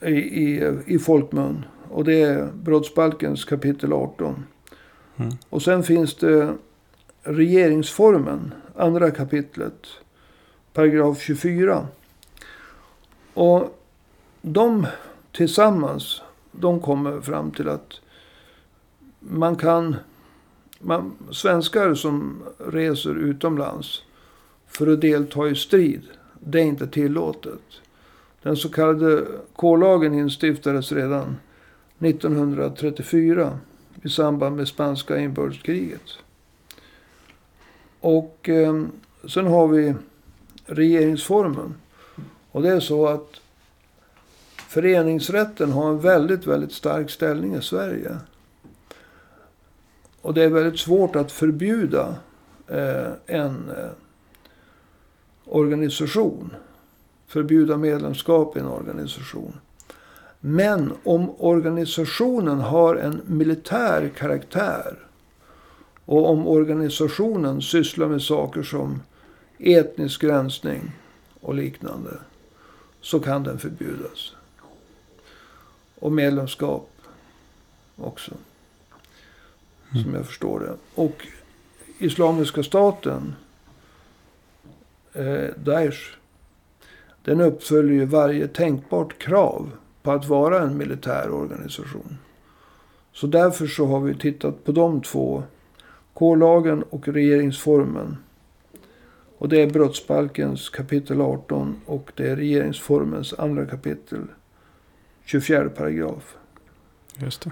I, 0.00 0.10
i, 0.10 0.72
i 0.86 0.98
folkmun. 0.98 1.64
Och 1.90 2.04
det 2.04 2.20
är 2.22 2.48
brottsbalkens 2.54 3.44
kapitel 3.44 3.92
18. 3.92 4.44
Mm. 5.16 5.32
Och 5.50 5.62
sen 5.62 5.82
finns 5.82 6.16
det 6.16 6.54
regeringsformen, 7.28 8.54
andra 8.76 9.10
kapitlet, 9.10 9.86
paragraf 10.72 11.20
24. 11.20 11.86
Och 13.34 13.78
de 14.42 14.86
tillsammans, 15.32 16.22
de 16.52 16.80
kommer 16.80 17.20
fram 17.20 17.50
till 17.50 17.68
att 17.68 18.00
man 19.18 19.56
kan, 19.56 19.96
man, 20.78 21.12
svenskar 21.30 21.94
som 21.94 22.42
reser 22.58 23.14
utomlands 23.14 24.02
för 24.66 24.92
att 24.92 25.00
delta 25.00 25.48
i 25.48 25.54
strid, 25.54 26.02
det 26.40 26.60
är 26.60 26.64
inte 26.64 26.86
tillåtet. 26.86 27.62
Den 28.42 28.56
så 28.56 28.68
kallade 28.68 29.26
K-lagen 29.52 30.14
instiftades 30.14 30.92
redan 30.92 31.36
1934 31.98 33.58
i 34.02 34.08
samband 34.08 34.56
med 34.56 34.68
spanska 34.68 35.18
inbördeskriget. 35.18 36.18
Och 38.00 38.48
eh, 38.48 38.84
sen 39.28 39.46
har 39.46 39.68
vi 39.68 39.94
regeringsformen. 40.66 41.74
Och 42.50 42.62
det 42.62 42.68
är 42.68 42.80
så 42.80 43.06
att 43.06 43.40
föreningsrätten 44.56 45.72
har 45.72 45.88
en 45.90 46.00
väldigt, 46.00 46.46
väldigt 46.46 46.72
stark 46.72 47.10
ställning 47.10 47.54
i 47.54 47.62
Sverige. 47.62 48.16
Och 50.22 50.34
det 50.34 50.42
är 50.42 50.48
väldigt 50.48 50.80
svårt 50.80 51.16
att 51.16 51.32
förbjuda 51.32 52.16
eh, 52.66 53.12
en 53.26 53.70
eh, 53.70 53.90
organisation. 55.44 56.54
Förbjuda 57.26 57.76
medlemskap 57.76 58.56
i 58.56 58.60
en 58.60 58.66
organisation. 58.66 59.52
Men 60.40 60.92
om 61.04 61.30
organisationen 61.38 62.60
har 62.60 62.96
en 62.96 63.20
militär 63.26 64.10
karaktär. 64.16 65.07
Och 66.08 66.30
om 66.30 66.46
organisationen 66.46 67.62
sysslar 67.62 68.08
med 68.08 68.22
saker 68.22 68.62
som 68.62 69.02
etnisk 69.58 70.24
rensning 70.24 70.92
och 71.40 71.54
liknande. 71.54 72.10
Så 73.00 73.20
kan 73.20 73.42
den 73.42 73.58
förbjudas. 73.58 74.34
Och 75.98 76.12
medlemskap 76.12 76.90
också. 77.96 78.32
Mm. 79.90 80.04
Som 80.04 80.14
jag 80.14 80.26
förstår 80.26 80.60
det. 80.60 80.76
Och 80.94 81.26
Islamiska 81.98 82.62
staten, 82.62 83.34
eh, 85.12 85.48
Daesh, 85.56 86.00
den 87.22 87.40
uppfyller 87.40 87.92
ju 87.92 88.04
varje 88.04 88.48
tänkbart 88.48 89.18
krav 89.18 89.70
på 90.02 90.12
att 90.12 90.26
vara 90.26 90.62
en 90.62 90.76
militär 90.76 91.30
organisation. 91.30 92.18
Så 93.12 93.26
därför 93.26 93.66
så 93.66 93.86
har 93.86 94.00
vi 94.00 94.14
tittat 94.14 94.64
på 94.64 94.72
de 94.72 95.00
två. 95.00 95.42
K-lagen 96.18 96.82
och 96.82 97.08
regeringsformen. 97.08 98.16
Och 99.38 99.48
det 99.48 99.62
är 99.62 99.70
brottsbalkens 99.70 100.68
kapitel 100.68 101.20
18 101.20 101.76
och 101.86 102.12
det 102.14 102.28
är 102.28 102.36
regeringsformens 102.36 103.34
andra 103.38 103.66
kapitel 103.66 104.26
24 105.24 105.68
paragraf. 105.68 106.36
Just 107.16 107.42
det. 107.42 107.50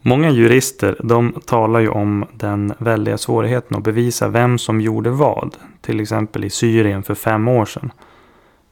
Många 0.00 0.30
jurister 0.30 1.00
de 1.04 1.40
talar 1.46 1.80
ju 1.80 1.88
om 1.88 2.26
den 2.34 2.74
väldiga 2.78 3.18
svårigheten 3.18 3.76
att 3.76 3.84
bevisa 3.84 4.28
vem 4.28 4.58
som 4.58 4.80
gjorde 4.80 5.10
vad. 5.10 5.56
Till 5.80 6.00
exempel 6.00 6.44
i 6.44 6.50
Syrien 6.50 7.02
för 7.02 7.14
fem 7.14 7.48
år 7.48 7.64
sedan. 7.64 7.92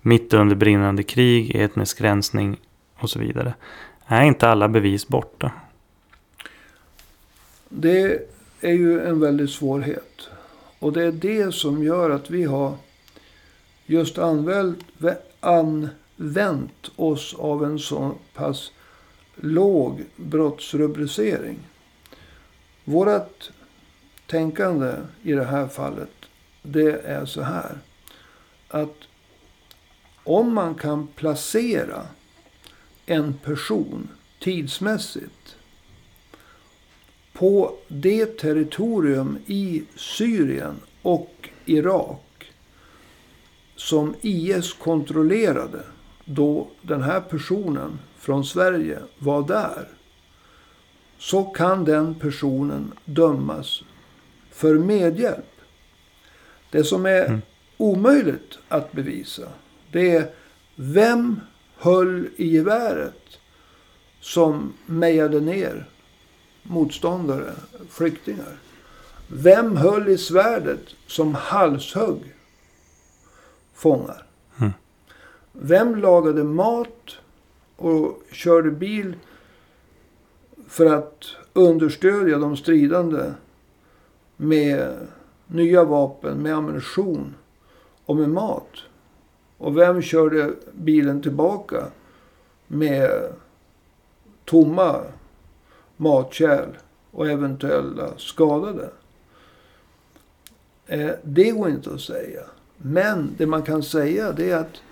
Mitt 0.01 0.35
under 0.35 0.57
brinnande 0.57 1.03
krig, 1.03 1.57
etnisk 1.57 2.01
rensning 2.01 2.57
och 2.99 3.11
så 3.11 3.19
vidare. 3.19 3.55
Är 4.07 4.23
inte 4.23 4.49
alla 4.49 4.69
bevis 4.69 5.09
borta? 5.09 5.53
Det 7.69 8.31
är 8.61 8.73
ju 8.73 9.07
en 9.07 9.21
väldig 9.21 9.49
svårighet. 9.49 10.29
Och 10.79 10.93
det 10.93 11.03
är 11.03 11.13
det 11.13 11.55
som 11.55 11.83
gör 11.83 12.11
att 12.11 12.31
vi 12.31 12.45
har 12.45 12.77
just 13.87 14.19
använt, 14.19 14.85
använt 15.41 16.91
oss 16.97 17.35
av 17.35 17.65
en 17.65 17.79
så 17.79 18.15
pass 18.35 18.73
låg 19.35 20.05
brottsrubricering. 20.17 21.59
Vårat 22.85 23.51
tänkande 24.27 24.95
i 25.23 25.33
det 25.33 25.45
här 25.45 25.69
fallet, 25.69 26.15
det 26.63 27.01
är 27.05 27.27
så 27.27 27.43
här. 27.43 27.79
Att 28.69 28.97
om 30.25 30.55
man 30.55 30.75
kan 30.75 31.07
placera 31.07 32.07
en 33.07 33.35
person 33.35 34.09
tidsmässigt 34.41 35.56
på 37.39 37.75
det 37.89 38.39
territorium 38.39 39.39
i 39.47 39.83
Syrien 39.97 40.75
och 41.03 41.49
Irak 41.65 42.53
som 43.77 44.15
IS 44.21 44.73
kontrollerade 44.73 45.81
då 46.25 46.69
den 46.83 47.03
här 47.03 47.21
personen 47.21 47.99
från 48.19 48.45
Sverige 48.45 48.99
var 49.19 49.49
där. 49.49 49.89
Så 51.19 51.45
kan 51.45 51.85
den 51.85 52.15
personen 52.15 52.93
dömas 53.05 53.83
för 54.51 54.75
medhjälp. 54.75 55.61
Det 56.71 56.85
som 56.85 57.07
är 57.07 57.25
Mm. 57.27 57.41
omöjligt 57.77 58.59
att 58.69 58.93
bevisa. 58.93 59.49
Det 59.93 60.11
är 60.17 60.31
vem 60.77 61.41
höll 61.77 62.29
i 62.37 62.47
geväret 62.47 63.39
som 64.21 64.73
mejade 64.87 65.41
ner 65.41 65.89
motståndare, 66.69 67.53
flyktingar. 67.89 68.59
Vem 69.29 69.77
höll 69.77 70.09
i 70.09 70.19
svärdet 70.19 70.81
som 71.07 71.35
halshögg 71.35 72.35
fångar? 73.75 74.27
Mm. 74.61 74.73
Vem 75.53 75.97
lagade 75.97 76.45
mat 76.45 77.17
och 77.77 78.23
körde 78.33 78.71
bil 78.71 79.17
för 80.69 80.87
att 80.87 81.25
understödja 81.53 82.39
de 82.39 82.57
stridande 82.57 83.33
med 84.37 84.97
nya 85.47 85.85
vapen, 85.85 86.43
med 86.43 86.55
ammunition 86.55 87.35
och 88.07 88.17
med 88.17 88.31
mat? 88.31 88.73
Och 89.59 89.77
vem 89.77 90.03
körde 90.03 90.55
bilen 90.73 91.23
tillbaka 91.23 91.87
med 92.67 93.33
tomma 94.45 95.01
matkärl 95.97 96.69
och 97.11 97.29
eventuella 97.29 98.19
skadade? 98.19 98.91
Eh, 100.87 101.11
det 101.23 101.51
går 101.51 101.69
inte 101.69 101.95
att 101.95 102.01
säga. 102.01 102.41
Men 102.77 103.35
det 103.39 103.47
man 103.47 103.63
kan 103.63 103.83
säga 103.83 104.33
det 104.33 104.51
är 104.51 104.57
att 104.57 104.83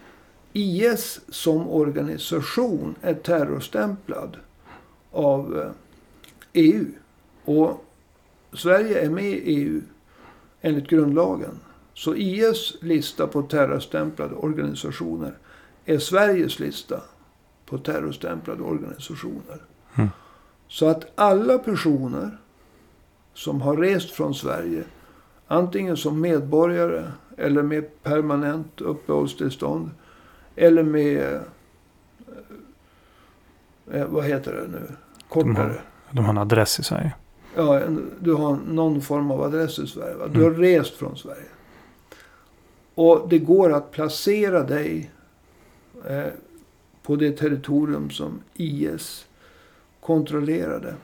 IS 0.52 1.20
som 1.28 1.68
organisation 1.68 2.94
är 3.00 3.14
terrorstämplad 3.14 4.36
av 5.10 5.58
eh, 5.58 5.70
EU. 6.52 6.86
Och 7.44 7.84
Sverige 8.52 9.04
är 9.04 9.10
med 9.10 9.24
i 9.24 9.40
EU 9.44 9.80
enligt 10.60 10.88
grundlagen. 10.88 11.60
Så 11.94 12.14
IS 12.14 12.76
lista 12.80 13.26
på 13.26 13.42
terrorstämplade 13.42 14.34
organisationer 14.34 15.38
är 15.84 15.98
Sveriges 15.98 16.58
lista 16.58 17.00
på 17.66 17.78
terrorstämplade 17.78 18.62
organisationer. 18.62 19.62
Mm. 19.94 20.08
Så 20.68 20.88
att 20.88 21.04
alla 21.14 21.58
personer 21.58 22.38
som 23.34 23.60
har 23.60 23.76
rest 23.76 24.10
från 24.10 24.34
Sverige, 24.34 24.84
antingen 25.46 25.96
som 25.96 26.20
medborgare 26.20 27.04
eller 27.36 27.62
med 27.62 28.02
permanent 28.02 28.80
uppehållstillstånd 28.80 29.90
eller 30.56 30.82
med, 30.82 31.40
eh, 33.92 34.06
vad 34.06 34.24
heter 34.24 34.52
det 34.52 34.68
nu, 34.68 34.86
kortare. 35.28 35.74
De 36.10 36.24
har 36.24 36.30
en 36.32 36.38
adress 36.38 36.80
i 36.80 36.82
Sverige. 36.82 37.14
Ja, 37.56 37.80
en, 37.80 38.10
du 38.20 38.32
har 38.34 38.56
någon 38.68 39.00
form 39.00 39.30
av 39.30 39.42
adress 39.42 39.78
i 39.78 39.86
Sverige. 39.86 40.14
Va? 40.14 40.26
Du 40.28 40.42
har 40.42 40.50
Mm. 40.50 40.60
rest 40.62 40.94
från 40.94 41.16
Sverige. 41.16 41.46
Och 42.94 43.26
det 43.28 43.38
går 43.38 43.72
att 43.72 43.90
placera 43.90 44.62
dig 44.62 45.10
eh, 46.08 46.24
på 47.02 47.16
det 47.16 47.32
territorium 47.32 48.10
som 48.10 48.40
IS 48.54 49.26
kontrollerade. 50.06 50.94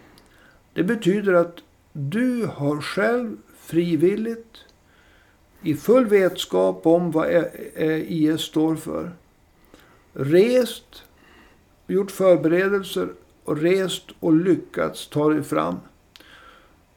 Det 0.72 0.84
betyder 0.84 1.32
att 1.32 1.56
du 1.92 2.46
har 2.46 2.80
själv 2.80 3.36
frivilligt 3.56 4.56
i 5.62 5.74
full 5.74 6.06
vetskap 6.06 6.86
om 6.86 7.10
vad 7.10 7.28
IS 8.06 8.40
står 8.40 8.76
för 8.76 9.12
rest, 10.12 11.02
gjort 11.86 12.10
förberedelser 12.10 13.08
och 13.44 13.56
rest 13.56 14.04
och 14.20 14.32
lyckats 14.32 15.08
ta 15.08 15.28
dig 15.28 15.42
fram. 15.42 15.76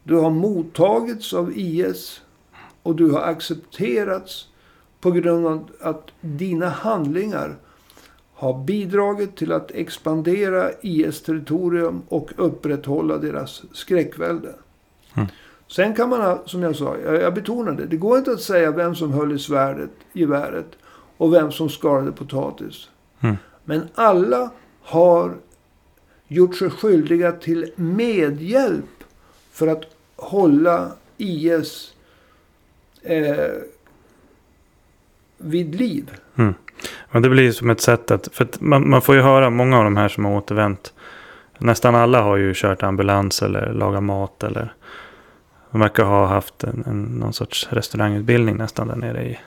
Du 0.03 0.15
har 0.15 0.29
mottagits 0.29 1.33
av 1.33 1.51
IS 1.55 2.21
och 2.83 2.95
du 2.95 3.11
har 3.11 3.21
accepterats 3.21 4.47
på 4.99 5.11
grund 5.11 5.45
av 5.47 5.69
att 5.79 6.11
dina 6.21 6.69
handlingar 6.69 7.55
har 8.33 8.63
bidragit 8.63 9.35
till 9.35 9.51
att 9.51 9.71
expandera 9.71 10.71
IS 10.81 11.21
territorium 11.21 12.01
och 12.09 12.31
upprätthålla 12.37 13.17
deras 13.17 13.63
skräckvälde. 13.73 14.55
Mm. 15.13 15.27
Sen 15.67 15.95
kan 15.95 16.09
man, 16.09 16.39
som 16.45 16.63
jag 16.63 16.75
sa, 16.75 16.97
jag, 17.05 17.21
jag 17.21 17.33
betonade, 17.33 17.85
det 17.85 17.97
går 17.97 18.17
inte 18.17 18.31
att 18.31 18.41
säga 18.41 18.71
vem 18.71 18.95
som 18.95 19.11
höll 19.11 19.31
i 19.31 19.39
svärdet, 19.39 19.91
geväret 20.13 20.71
och 21.17 21.33
vem 21.33 21.51
som 21.51 21.69
skalade 21.69 22.11
potatis. 22.11 22.89
Mm. 23.19 23.35
Men 23.63 23.87
alla 23.95 24.51
har 24.81 25.33
gjort 26.27 26.55
sig 26.55 26.69
skyldiga 26.69 27.31
till 27.31 27.71
medhjälp 27.75 29.03
för 29.51 29.67
att 29.67 29.83
hålla 30.15 30.91
IS 31.17 31.93
eh, 33.01 33.51
vid 35.37 35.75
liv. 35.75 36.11
Mm. 36.35 36.53
Men 37.11 37.21
det 37.21 37.29
blir 37.29 37.51
som 37.51 37.69
ett 37.69 37.81
sätt 37.81 38.11
att... 38.11 38.29
För 38.33 38.43
att 38.45 38.61
man, 38.61 38.89
man 38.89 39.01
får 39.01 39.15
ju 39.15 39.21
höra 39.21 39.49
många 39.49 39.77
av 39.77 39.83
de 39.83 39.97
här 39.97 40.07
som 40.07 40.25
har 40.25 40.35
återvänt. 40.37 40.93
Nästan 41.57 41.95
alla 41.95 42.21
har 42.21 42.37
ju 42.37 42.53
kört 42.55 42.83
ambulans 42.83 43.41
eller 43.41 43.73
lagat 43.73 44.03
mat 44.03 44.43
eller... 44.43 44.73
De 45.71 45.79
verkar 45.81 46.03
ha 46.03 46.25
haft 46.25 46.63
en, 46.63 46.83
en, 46.87 47.03
någon 47.03 47.33
sorts 47.33 47.67
restaurangutbildning 47.71 48.55
nästan 48.57 48.87
där 48.87 48.95
nere 48.95 49.23
i 49.23 49.39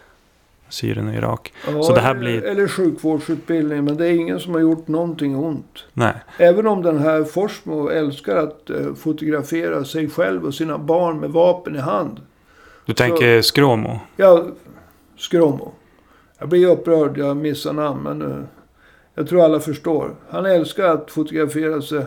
Syrien 0.68 1.08
och 1.08 1.14
Irak. 1.14 1.52
Ja, 1.66 1.82
Så 1.82 1.94
det 1.94 2.00
här 2.00 2.14
blir- 2.14 2.42
Eller 2.44 2.68
sjukvårdsutbildning. 2.68 3.84
Men 3.84 3.96
det 3.96 4.06
är 4.06 4.12
ingen 4.12 4.40
som 4.40 4.52
har 4.54 4.60
gjort 4.60 4.88
någonting 4.88 5.36
ont. 5.36 5.84
Nej. 5.92 6.14
Även 6.38 6.66
om 6.66 6.82
den 6.82 6.98
här 6.98 7.24
Forsmo 7.24 7.88
älskar 7.88 8.36
att 8.36 8.70
eh, 8.70 8.94
fotografera 8.94 9.84
sig 9.84 10.10
själv 10.10 10.44
och 10.44 10.54
sina 10.54 10.78
barn 10.78 11.20
med 11.20 11.30
vapen 11.30 11.76
i 11.76 11.78
hand. 11.78 12.20
Du 12.84 12.92
tänker 12.94 13.42
Skråmo? 13.42 14.00
Ja, 14.16 14.44
Skromo. 15.16 15.72
Jag 16.38 16.48
blir 16.48 16.66
upprörd, 16.66 17.18
jag 17.18 17.36
missar 17.36 17.72
namn. 17.72 18.02
Men 18.02 18.46
jag 19.14 19.28
tror 19.28 19.44
alla 19.44 19.60
förstår. 19.60 20.14
Han 20.28 20.46
älskar 20.46 20.84
att 20.84 21.10
fotografera 21.10 21.82
sig 21.82 22.06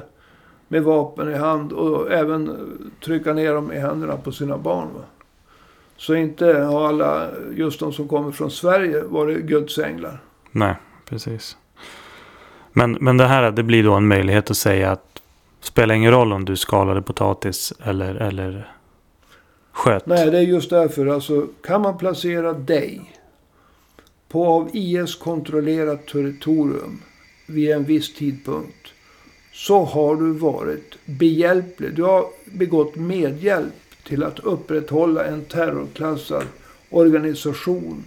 med 0.67 0.83
vapen 0.83 1.31
i 1.31 1.37
hand. 1.37 1.71
Och 1.71 2.11
även 2.11 2.57
trycka 3.03 3.33
ner 3.33 3.53
dem 3.53 3.71
i 3.71 3.79
händerna 3.79 4.17
på 4.17 4.31
sina 4.31 4.57
barn. 4.57 4.87
Va? 4.95 5.01
Så 5.97 6.15
inte 6.15 6.45
har 6.53 6.87
alla, 6.87 7.27
just 7.51 7.79
de 7.79 7.93
som 7.93 8.07
kommer 8.07 8.31
från 8.31 8.51
Sverige, 8.51 9.03
varit 9.03 9.45
Guds 9.45 9.77
änglar. 9.77 10.21
Nej, 10.51 10.75
precis. 11.05 11.57
Men, 12.73 12.97
men 13.01 13.17
det 13.17 13.25
här 13.25 13.51
det 13.51 13.63
blir 13.63 13.83
då 13.83 13.93
en 13.93 14.07
möjlighet 14.07 14.51
att 14.51 14.57
säga 14.57 14.91
att 14.91 15.21
spelar 15.61 15.95
ingen 15.95 16.11
roll 16.11 16.33
om 16.33 16.45
du 16.45 16.55
skalade 16.55 17.01
potatis 17.01 17.73
eller, 17.83 18.15
eller 18.15 18.71
sköt. 19.71 20.05
Nej, 20.05 20.31
det 20.31 20.37
är 20.37 20.41
just 20.41 20.69
därför. 20.69 21.07
Alltså, 21.07 21.47
kan 21.63 21.81
man 21.81 21.97
placera 21.97 22.53
dig 22.53 23.18
på 24.29 24.45
av 24.45 24.69
IS 24.73 25.15
kontrollerat 25.15 26.07
territorium 26.07 27.01
vid 27.45 27.71
en 27.71 27.83
viss 27.83 28.13
tidpunkt. 28.13 28.87
Så 29.51 29.83
har 29.83 30.15
du 30.15 30.31
varit 30.31 30.97
behjälplig. 31.05 31.93
Du 31.93 32.03
har 32.03 32.25
begått 32.45 32.95
medhjälp 32.95 33.73
till 34.03 34.23
att 34.23 34.39
upprätthålla 34.39 35.25
en 35.25 35.45
terrorklassad 35.45 36.43
organisation. 36.89 38.03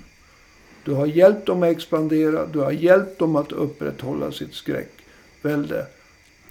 Du 0.84 0.92
har 0.92 1.06
hjälpt 1.06 1.46
dem 1.46 1.62
att 1.62 1.68
expandera. 1.68 2.46
Du 2.46 2.58
har 2.58 2.72
hjälpt 2.72 3.18
dem 3.18 3.36
att 3.36 3.52
upprätthålla 3.52 4.32
sitt 4.32 4.54
skräckvälde. 4.54 5.86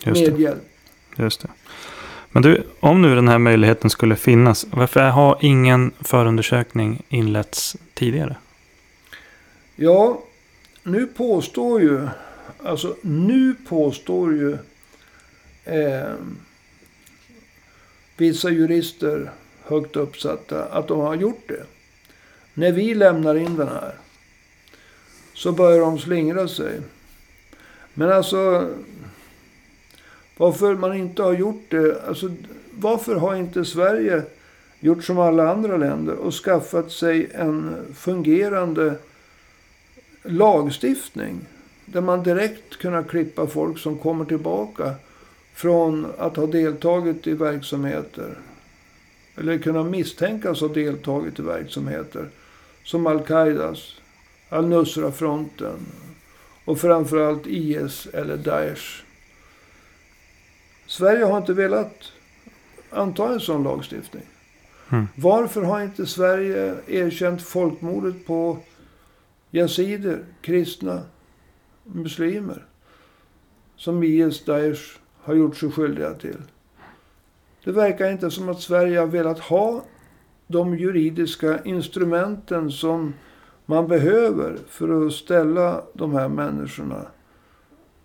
Just 0.06 0.26
det. 0.26 0.32
Medhjälp. 0.32 0.62
Just 1.16 1.42
det. 1.42 1.48
Men 2.32 2.44
du, 2.44 2.64
om 2.80 3.02
nu 3.02 3.16
den 3.16 3.28
här 3.28 3.40
möjligheten 3.40 3.90
skulle 3.90 4.16
finnas. 4.16 4.66
Varför 4.72 5.10
har 5.10 5.38
ingen 5.42 5.92
förundersökning 6.00 7.02
inletts 7.10 7.78
tidigare? 7.94 8.36
Ja, 9.76 10.24
nu 10.84 11.08
påstår 11.08 11.82
ju, 11.82 12.08
alltså 12.64 12.96
nu 13.02 13.56
påstår 13.68 14.34
ju 14.34 14.58
eh, 15.66 16.14
vissa 18.18 18.50
jurister 18.50 19.32
högt 19.64 19.96
uppsatta 19.96 20.66
att 20.66 20.88
de 20.88 21.00
har 21.00 21.16
gjort 21.16 21.48
det. 21.48 21.64
När 22.54 22.72
vi 22.72 22.96
lämnar 22.96 23.36
in 23.36 23.56
den 23.56 23.68
här 23.68 23.96
så 25.34 25.52
börjar 25.52 25.80
de 25.80 26.00
slingra 26.00 26.48
sig. 26.48 26.82
Men 27.94 28.12
alltså, 28.12 28.70
varför 30.38 30.76
man 30.76 30.96
inte 30.96 31.24
har 31.24 31.34
gjort 31.34 31.64
det, 31.70 32.08
alltså 32.08 32.32
varför 32.72 33.16
har 33.16 33.36
inte 33.36 33.66
Sverige 33.66 34.24
gjort 34.80 35.04
som 35.04 35.20
alla 35.20 35.52
andra 35.52 35.78
länder 35.78 36.16
och 36.16 36.34
skaffat 36.34 36.92
sig 36.92 37.32
en 37.34 37.76
fungerande 37.96 38.96
lagstiftning. 40.24 41.40
Där 41.86 42.02
man 42.02 42.24
direkt 42.24 42.78
kunna 42.78 43.04
klippa 43.04 43.48
folk 43.48 43.80
som 43.80 43.98
kommer 43.98 44.26
tillbaka 44.26 44.96
från 45.54 46.08
att 46.18 46.36
ha 46.36 46.46
deltagit 46.46 47.28
i 47.28 47.34
verksamheter. 47.34 48.38
Eller 49.38 49.58
kunna 49.58 49.84
misstänkas 49.84 50.62
ha 50.62 50.68
deltagit 50.68 51.40
i 51.40 51.42
verksamheter. 51.42 52.30
Som 52.84 53.08
Al-Qaidas, 53.08 53.96
Al-Nusra-fronten 54.50 55.80
och 56.66 56.80
framförallt 56.80 57.48
IS 57.48 58.08
eller 58.14 58.38
Daesh. 58.38 59.04
Sverige 60.86 61.26
har 61.26 61.38
inte 61.38 61.54
velat 61.54 62.12
anta 62.90 63.34
en 63.34 63.40
sån 63.40 63.64
lagstiftning. 63.64 64.24
Mm. 64.90 65.08
Varför 65.16 65.62
har 65.62 65.82
inte 65.82 66.06
Sverige 66.06 66.76
erkänt 66.88 67.42
folkmordet 67.42 68.26
på 68.28 68.58
yazider, 69.52 70.26
kristna, 70.42 71.02
muslimer. 71.84 72.66
Som 73.76 74.04
IS 74.04 74.46
Daesh 74.46 75.00
har 75.22 75.34
gjort 75.34 75.58
sig 75.58 75.72
skyldiga 75.72 76.14
till. 76.14 76.42
Det 77.64 77.72
verkar 77.72 78.12
inte 78.12 78.32
som 78.32 78.50
att 78.50 78.62
Sverige 78.62 79.00
har 79.00 79.08
velat 79.08 79.40
ha 79.40 79.84
de 80.48 80.78
juridiska 80.78 81.64
instrumenten 81.64 82.72
som 82.72 83.14
man 83.66 83.88
behöver 83.88 84.58
för 84.68 85.08
att 85.08 85.14
ställa 85.14 85.84
de 85.94 86.14
här 86.14 86.30
människorna, 86.30 87.06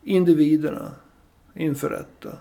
individerna, 0.02 0.92
inför 1.54 1.90
rätta. 1.90 2.38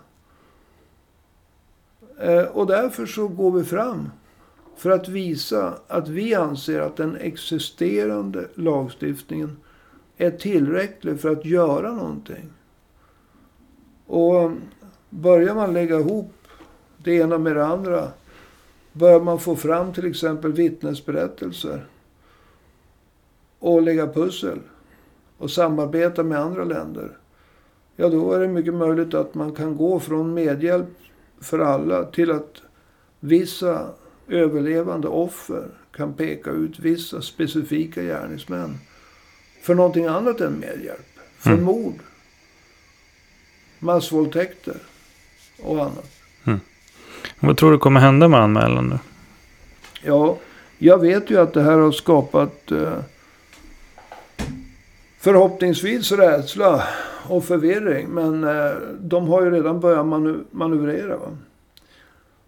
Eh, 2.19 2.43
och 2.43 2.67
därför 2.67 3.05
så 3.05 3.27
går 3.27 3.51
vi 3.51 3.63
fram 3.63 4.09
för 4.77 4.89
att 4.89 5.07
visa 5.07 5.73
att 5.87 6.07
vi 6.07 6.35
anser 6.35 6.79
att 6.79 6.95
den 6.95 7.15
existerande 7.15 8.47
lagstiftningen 8.55 9.57
är 10.17 10.31
tillräcklig 10.31 11.19
för 11.19 11.29
att 11.29 11.45
göra 11.45 11.91
någonting. 11.91 12.53
Och 14.05 14.51
börjar 15.09 15.55
man 15.55 15.73
lägga 15.73 15.99
ihop 15.99 16.33
det 16.97 17.15
ena 17.15 17.37
med 17.37 17.55
det 17.55 17.65
andra. 17.65 18.07
Börjar 18.93 19.19
man 19.19 19.39
få 19.39 19.55
fram 19.55 19.93
till 19.93 20.05
exempel 20.05 20.53
vittnesberättelser. 20.53 21.85
Och 23.59 23.81
lägga 23.81 24.07
pussel. 24.07 24.59
Och 25.37 25.51
samarbeta 25.51 26.23
med 26.23 26.39
andra 26.39 26.63
länder. 26.63 27.17
Ja, 27.95 28.09
då 28.09 28.31
är 28.31 28.39
det 28.39 28.47
mycket 28.47 28.73
möjligt 28.73 29.13
att 29.13 29.35
man 29.35 29.51
kan 29.51 29.77
gå 29.77 29.99
från 29.99 30.33
medhjälp 30.33 30.89
för 31.39 31.59
alla 31.59 32.03
till 32.03 32.31
att 32.31 32.61
vissa 33.19 33.87
överlevande 34.27 35.07
offer 35.07 35.67
kan 35.97 36.13
peka 36.13 36.49
ut 36.51 36.79
vissa 36.79 37.21
specifika 37.21 38.01
gärningsmän 38.03 38.77
för 39.61 39.75
någonting 39.75 40.05
annat 40.05 40.41
än 40.41 40.59
medhjälp. 40.59 41.05
För 41.37 41.49
Mm. 41.51 41.63
mord, 41.63 41.93
massvåldtäkter 43.79 44.75
och 45.63 45.81
annat. 45.81 46.11
Vad 47.39 47.57
tror 47.57 47.71
du 47.71 47.77
kommer 47.77 47.99
hända 47.99 48.27
med 48.27 48.39
anmälan 48.39 48.89
nu? 48.89 48.99
Ja, 50.03 50.37
jag 50.77 51.01
vet 51.01 51.29
ju 51.29 51.37
att 51.41 51.53
det 51.53 51.61
här 51.61 51.77
har 51.77 51.91
skapat 51.91 52.71
eh, 52.71 52.93
förhoppningsvis 55.19 56.11
rädsla 56.11 56.83
och 57.29 57.45
förvirring. 57.45 58.07
Men 58.07 58.43
eh, 58.43 58.71
de 58.99 59.27
har 59.27 59.41
ju 59.43 59.51
redan 59.51 59.79
börjat 59.79 60.05
manu- 60.05 60.43
manövrera. 60.51 61.17
Va? 61.17 61.37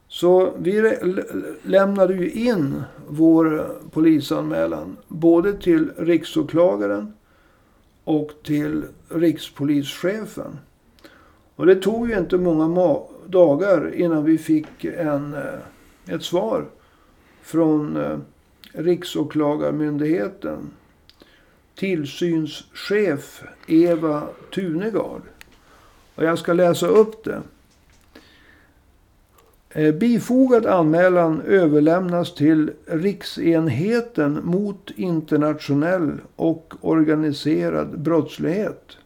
Så 0.09 0.53
vi 0.57 0.97
lämnade 1.63 2.13
ju 2.13 2.31
in 2.31 2.83
vår 3.07 3.71
polisanmälan 3.91 4.97
både 5.07 5.53
till 5.53 5.91
riksåklagaren 5.97 7.13
och 8.03 8.31
till 8.43 8.83
rikspolischefen. 9.09 10.59
Och 11.55 11.65
det 11.65 11.75
tog 11.75 12.09
ju 12.09 12.17
inte 12.17 12.37
många 12.37 12.99
dagar 13.25 13.95
innan 13.95 14.23
vi 14.23 14.37
fick 14.37 14.85
en, 14.85 15.33
eh, 15.33 16.15
ett 16.15 16.23
svar 16.23 16.65
från 17.41 17.97
eh, 17.97 18.17
Riksåklagarmyndigheten. 18.71 20.69
Tillsynschef 21.75 23.43
Eva 23.67 24.23
Tunegard. 24.53 25.21
Och 26.15 26.23
jag 26.23 26.39
ska 26.39 26.53
läsa 26.53 26.87
upp 26.87 27.23
det. 27.23 27.41
Eh, 29.69 29.93
Bifogad 29.93 30.65
anmälan 30.65 31.41
överlämnas 31.41 32.35
till 32.35 32.71
Riksenheten 32.85 34.39
mot 34.43 34.91
internationell 34.95 36.11
och 36.35 36.73
organiserad 36.81 37.99
brottslighet. 37.99 38.97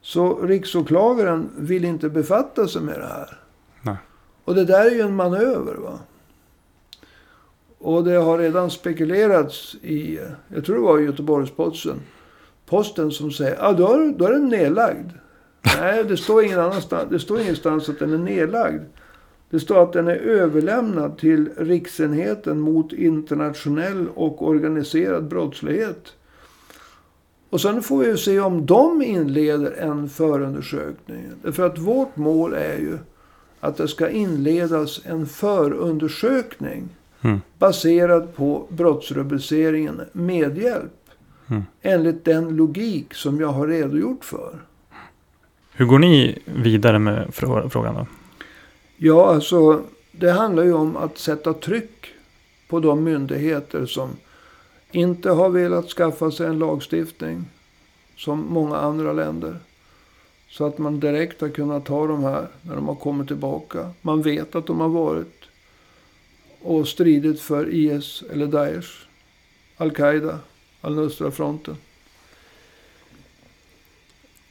Så 0.00 0.38
riksåklagaren 0.42 1.50
vill 1.56 1.84
inte 1.84 2.08
befatta 2.08 2.68
sig 2.68 2.82
med 2.82 3.00
det 3.00 3.06
här. 3.06 3.38
Nej. 3.82 3.96
Och 4.44 4.54
det 4.54 4.64
där 4.64 4.86
är 4.86 4.90
ju 4.90 5.00
en 5.00 5.16
manöver. 5.16 5.74
va. 5.74 5.98
Och 7.78 8.04
det 8.04 8.16
har 8.16 8.38
redan 8.38 8.70
spekulerats 8.70 9.74
i, 9.82 10.18
jag 10.48 10.64
tror 10.64 10.76
det 10.76 10.82
var 10.82 10.98
Göteborgs-Posten, 10.98 12.00
Posten 12.66 13.10
som 13.10 13.30
säger, 13.30 13.56
ja 13.56 13.68
ah, 13.68 13.72
då, 13.72 14.12
då 14.16 14.24
är 14.24 14.32
den 14.32 14.48
nedlagd. 14.48 15.10
Nej, 15.80 16.04
det 16.04 16.16
står 16.16 16.44
ingen 16.44 16.60
annanstans. 16.60 17.10
Det 17.10 17.18
står 17.18 17.40
ingenstans 17.40 17.88
att 17.88 17.98
den 17.98 18.12
är 18.12 18.18
nedlagd. 18.18 18.82
Det 19.50 19.60
står 19.60 19.82
att 19.82 19.92
den 19.92 20.08
är 20.08 20.16
överlämnad 20.16 21.18
till 21.18 21.48
Riksenheten 21.56 22.60
mot 22.60 22.92
internationell 22.92 24.08
och 24.14 24.48
organiserad 24.48 25.28
brottslighet. 25.28 26.12
Och 27.50 27.60
sen 27.60 27.82
får 27.82 27.98
vi 27.98 28.06
ju 28.06 28.16
se 28.16 28.40
om 28.40 28.66
de 28.66 29.02
inleder 29.02 29.72
en 29.72 30.08
förundersökning. 30.08 31.24
Därför 31.42 31.66
att 31.66 31.78
vårt 31.78 32.16
mål 32.16 32.52
är 32.54 32.78
ju 32.78 32.98
att 33.60 33.76
det 33.76 33.88
ska 33.88 34.08
inledas 34.08 35.00
en 35.04 35.26
förundersökning 35.26 36.88
Mm. 37.22 37.40
baserad 37.58 38.34
på 38.34 38.66
brottsrubriceringen 38.68 40.00
medhjälp. 40.12 40.92
Mm. 41.46 41.62
Enligt 41.82 42.24
den 42.24 42.56
logik 42.56 43.14
som 43.14 43.40
jag 43.40 43.48
har 43.48 43.66
redogjort 43.66 44.24
för. 44.24 44.58
Hur 45.72 45.86
går 45.86 45.98
ni 45.98 46.38
vidare 46.44 46.98
med 46.98 47.26
frå- 47.28 47.68
frågan 47.68 47.94
då? 47.94 48.06
Ja, 49.02 49.34
alltså 49.34 49.84
det 50.12 50.30
handlar 50.30 50.62
ju 50.62 50.72
om 50.72 50.96
att 50.96 51.18
sätta 51.18 51.54
tryck 51.54 52.06
på 52.68 52.80
de 52.80 53.04
myndigheter 53.04 53.86
som 53.86 54.16
inte 54.90 55.30
har 55.30 55.48
velat 55.48 55.88
skaffa 55.88 56.30
sig 56.30 56.46
en 56.46 56.58
lagstiftning 56.58 57.44
som 58.16 58.46
många 58.48 58.76
andra 58.76 59.12
länder. 59.12 59.58
Så 60.48 60.66
att 60.66 60.78
man 60.78 61.00
direkt 61.00 61.40
har 61.40 61.48
kunnat 61.48 61.84
ta 61.84 62.06
de 62.06 62.24
här 62.24 62.48
när 62.62 62.74
de 62.76 62.88
har 62.88 62.94
kommit 62.94 63.26
tillbaka. 63.26 63.90
Man 64.02 64.22
vet 64.22 64.54
att 64.54 64.66
de 64.66 64.80
har 64.80 64.88
varit 64.88 65.44
och 66.62 66.88
stridit 66.88 67.40
för 67.40 67.74
IS 67.74 68.22
eller 68.32 68.46
Daesh, 68.46 68.90
Al-Qaida, 69.76 70.38
Al-Nusra-fronten. 70.80 71.76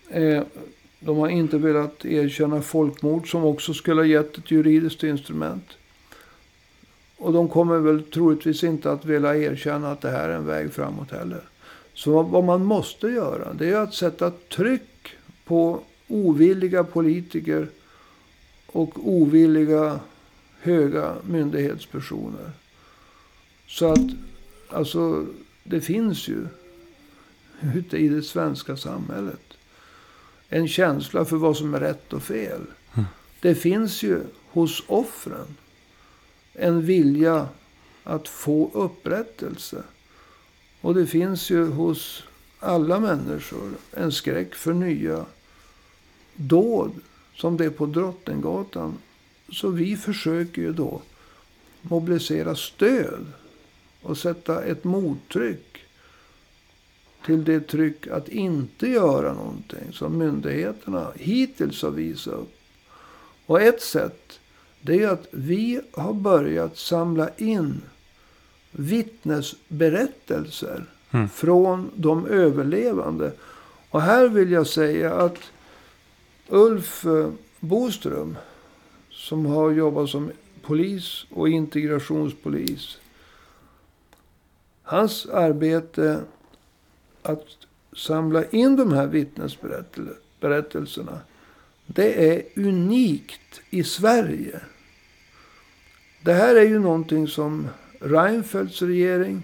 Eh, 0.09 0.43
de 0.99 1.17
har 1.17 1.29
inte 1.29 1.57
velat 1.57 2.05
erkänna 2.05 2.61
folkmord 2.61 3.31
som 3.31 3.45
också 3.45 3.73
skulle 3.73 4.01
ha 4.01 4.05
gett 4.05 4.37
ett 4.37 4.51
juridiskt 4.51 5.03
instrument. 5.03 5.65
Och 7.17 7.33
de 7.33 7.49
kommer 7.49 7.77
väl 7.79 8.03
troligtvis 8.03 8.63
inte 8.63 8.91
att 8.91 9.05
vilja 9.05 9.35
erkänna 9.37 9.91
att 9.91 10.01
det 10.01 10.09
här 10.09 10.29
är 10.29 10.35
en 10.35 10.45
väg 10.45 10.73
framåt 10.73 11.11
heller. 11.11 11.41
Så 11.93 12.21
vad- 12.23 12.43
man 12.43 12.65
måste 12.65 13.07
göra 13.07 13.53
det 13.53 13.69
är 13.69 13.75
att 13.77 13.93
sätta 13.93 14.31
tryck 14.31 15.15
på 15.45 15.79
ovilliga 16.07 16.83
politiker 16.83 17.67
och 18.67 19.07
ovilliga 19.09 19.99
höga 20.61 21.15
myndighetspersoner. 21.23 22.51
Så 23.67 23.91
att 23.91 23.99
alltså 24.69 25.25
det 25.63 25.81
finns 25.81 26.27
ju 26.27 26.47
ute 27.75 27.97
i 27.97 28.07
det 28.09 28.21
svenska 28.21 28.77
samhället 28.77 29.48
en 30.49 30.67
känsla 30.67 31.25
för 31.25 31.37
vad 31.37 31.57
som 31.57 31.73
är 31.73 31.79
rätt 31.79 32.13
och 32.13 32.23
fel. 32.23 32.61
Mm. 32.93 33.05
Det 33.41 33.55
finns 33.55 34.03
ju 34.03 34.23
hos 34.47 34.83
offren 34.87 35.57
en 36.53 36.85
vilja 36.85 37.47
att 38.03 38.27
få 38.27 38.71
upprättelse. 38.73 39.83
Och 40.81 40.95
det 40.95 41.07
finns 41.07 41.49
ju 41.49 41.67
hos 41.67 42.23
alla 42.59 42.99
människor 42.99 43.71
en 43.91 44.11
skräck 44.11 44.55
för 44.55 44.73
nya 44.73 45.25
dåd. 46.35 46.91
Som 47.35 47.57
det 47.57 47.65
är 47.65 47.69
på 47.69 47.85
Drottninggatan. 47.85 48.97
Så 49.51 49.69
vi 49.69 49.97
försöker 49.97 50.61
ju 50.61 50.73
då 50.73 51.01
mobilisera 51.81 52.55
stöd. 52.55 53.25
Och 54.01 54.17
sätta 54.17 54.63
ett 54.63 54.83
mottryck 54.83 55.83
till 57.25 57.43
det 57.43 57.59
tryck 57.59 58.07
att 58.07 58.27
inte 58.27 58.87
göra 58.87 59.33
någonting 59.33 59.93
som 59.93 60.17
myndigheterna 60.17 61.07
hittills 61.15 61.81
har 61.81 61.91
visat 61.91 62.33
upp. 62.33 62.53
Och 63.45 63.61
ett 63.61 63.81
sätt 63.81 64.39
det 64.81 65.03
är 65.03 65.09
att 65.09 65.27
vi 65.31 65.81
har 65.91 66.13
börjat 66.13 66.77
samla 66.77 67.29
in 67.37 67.81
vittnesberättelser 68.71 70.85
Mm. 71.11 71.29
från 71.29 71.91
de 71.95 72.25
överlevande. 72.25 73.31
Och 73.89 74.01
här 74.01 74.27
vill 74.27 74.51
jag 74.51 74.67
säga 74.67 75.13
att 75.13 75.37
Ulf 76.47 77.05
eh, 77.05 77.29
Boström 77.59 78.37
som 79.11 79.45
har 79.45 79.71
jobbat 79.71 80.09
som 80.09 80.31
polis 80.61 81.25
och 81.29 81.49
integrationspolis. 81.49 82.97
Hans 84.83 85.25
arbete 85.25 86.19
att 87.31 87.45
samla 87.95 88.45
in 88.45 88.75
de 88.75 88.93
här 88.93 89.07
vittnesberättelserna. 89.07 91.19
Det 91.85 92.29
är 92.29 92.43
unikt 92.55 93.61
i 93.69 93.83
Sverige. 93.83 94.59
Det 96.23 96.33
här 96.33 96.55
är 96.55 96.65
ju 96.65 96.79
någonting 96.79 97.27
som 97.27 97.67
Reinfeldts 97.99 98.81
regering, 98.81 99.43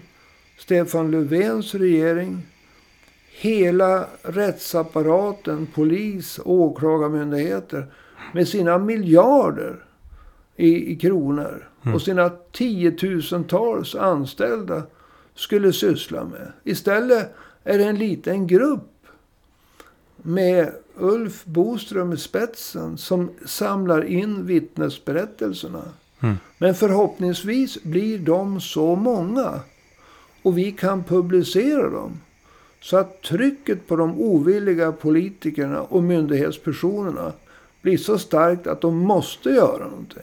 Stefan 0.58 1.10
Löfvens 1.10 1.74
regering, 1.74 2.46
hela 3.30 4.06
rättsapparaten, 4.22 5.66
polis, 5.74 6.40
åklagarmyndigheter 6.44 7.86
med 8.34 8.48
sina 8.48 8.78
miljarder 8.78 9.84
i, 10.56 10.92
i 10.92 10.96
kronor 10.96 11.68
och 11.94 12.02
sina 12.02 12.30
tiotusentals 12.52 13.94
anställda 13.94 14.82
skulle 15.34 15.72
syssla 15.72 16.24
med. 16.24 16.52
Istället 16.64 17.34
är 17.66 17.78
det 17.78 17.84
en 17.84 17.98
liten 17.98 18.46
grupp 18.46 19.06
med 20.16 20.72
Ulf 20.96 21.44
Boström 21.44 22.12
i 22.12 22.16
spetsen 22.16 22.98
som 22.98 23.30
samlar 23.46 24.04
in 24.04 24.46
vittnesberättelserna. 24.46 25.82
Mm. 26.20 26.36
Men 26.58 26.74
förhoppningsvis 26.74 27.82
blir 27.82 28.18
de 28.18 28.60
så 28.60 28.96
många 28.96 29.60
och 30.42 30.58
vi 30.58 30.72
kan 30.72 31.04
publicera 31.04 31.90
dem. 31.90 32.20
Så 32.80 32.96
att 32.96 33.22
trycket 33.22 33.88
på 33.88 33.96
de 33.96 34.20
ovilliga 34.20 34.92
politikerna 34.92 35.82
och 35.82 36.02
myndighetspersonerna 36.02 37.32
blir 37.82 37.96
så 37.98 38.18
starkt 38.18 38.66
att 38.66 38.80
de 38.80 38.98
måste 38.98 39.50
göra 39.50 39.84
någonting. 39.84 40.22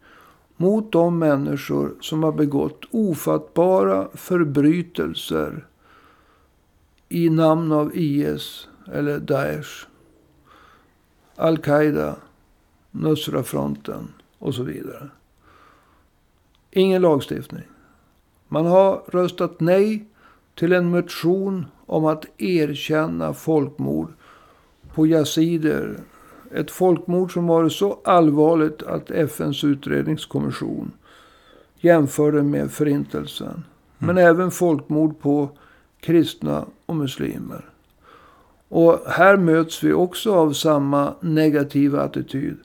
mot 0.57 0.93
de 0.93 1.19
människor 1.19 1.95
som 2.01 2.23
har 2.23 2.33
begått 2.33 2.85
ofattbara 2.91 4.09
förbrytelser 4.15 5.67
i 7.09 7.31
namn 7.31 7.73
av 7.73 7.97
IS 7.97 8.69
eller 8.93 9.19
Daesh, 9.19 9.87
Al-Qaida, 11.37 12.17
Nusrafronten 12.91 14.09
och 14.39 14.55
så 14.55 14.63
vidare. 14.63 15.09
Ingen 16.71 17.03
lagstiftning. 17.03 17.65
Man 18.49 18.67
har 18.67 19.03
röstat 19.07 19.61
nej 19.61 20.08
till 20.59 20.73
en 20.73 20.91
motion 20.91 21.67
om 21.87 22.07
att 22.07 22.25
erkänna 22.39 23.35
folkmord 23.35 24.13
på 24.95 25.07
yazider. 25.07 26.01
Ett 26.55 26.71
folkmord 26.71 27.33
som 27.33 27.47
varit 27.47 27.73
så 27.73 27.99
allvarligt 28.05 28.83
att 28.83 29.11
FNs 29.11 29.65
utredningskommission 29.65 30.93
jämförde 31.81 32.43
med 32.43 32.71
förintelsen. 32.71 33.49
Mm. 33.49 33.65
Men 33.99 34.19
även 34.19 34.51
folkmord 34.51 35.21
på 35.21 35.49
kristna 36.01 36.65
och 36.87 36.97
muslimer. 36.97 37.65
Och 38.69 39.01
här 39.07 39.37
möts 39.37 39.83
vi 39.83 39.93
också 39.93 40.35
av 40.35 40.53
samma 40.53 41.15
negativa 41.21 42.03
attityd. 42.03 42.57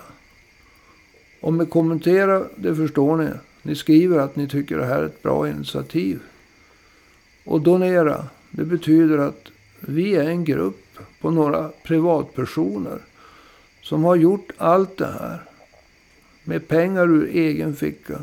Och 1.40 1.52
med 1.52 1.70
kommentera, 1.70 2.44
det 2.56 2.76
förstår 2.76 3.16
ni. 3.16 3.30
Ni 3.62 3.74
skriver 3.74 4.18
att 4.18 4.36
ni 4.36 4.48
tycker 4.48 4.78
det 4.78 4.84
här 4.84 5.02
är 5.02 5.06
ett 5.06 5.22
bra 5.22 5.48
initiativ. 5.48 6.20
Och 7.44 7.60
donera, 7.60 8.26
det 8.50 8.64
betyder 8.64 9.18
att 9.18 9.48
vi 9.80 10.14
är 10.14 10.24
en 10.24 10.44
grupp 10.44 10.98
på 11.20 11.30
några 11.30 11.70
privatpersoner 11.84 12.98
som 13.82 14.04
har 14.04 14.16
gjort 14.16 14.50
allt 14.56 14.96
det 14.96 15.16
här 15.20 15.42
med 16.44 16.68
pengar 16.68 17.08
ur 17.08 17.28
egen 17.28 17.76
ficka. 17.76 18.18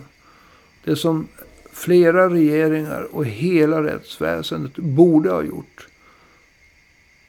Det 0.84 0.96
som 0.96 1.28
flera 1.72 2.30
regeringar 2.30 3.08
och 3.12 3.26
hela 3.26 3.84
rättsväsendet 3.84 4.76
borde 4.78 5.30
ha 5.30 5.44
gjort. 5.44 5.88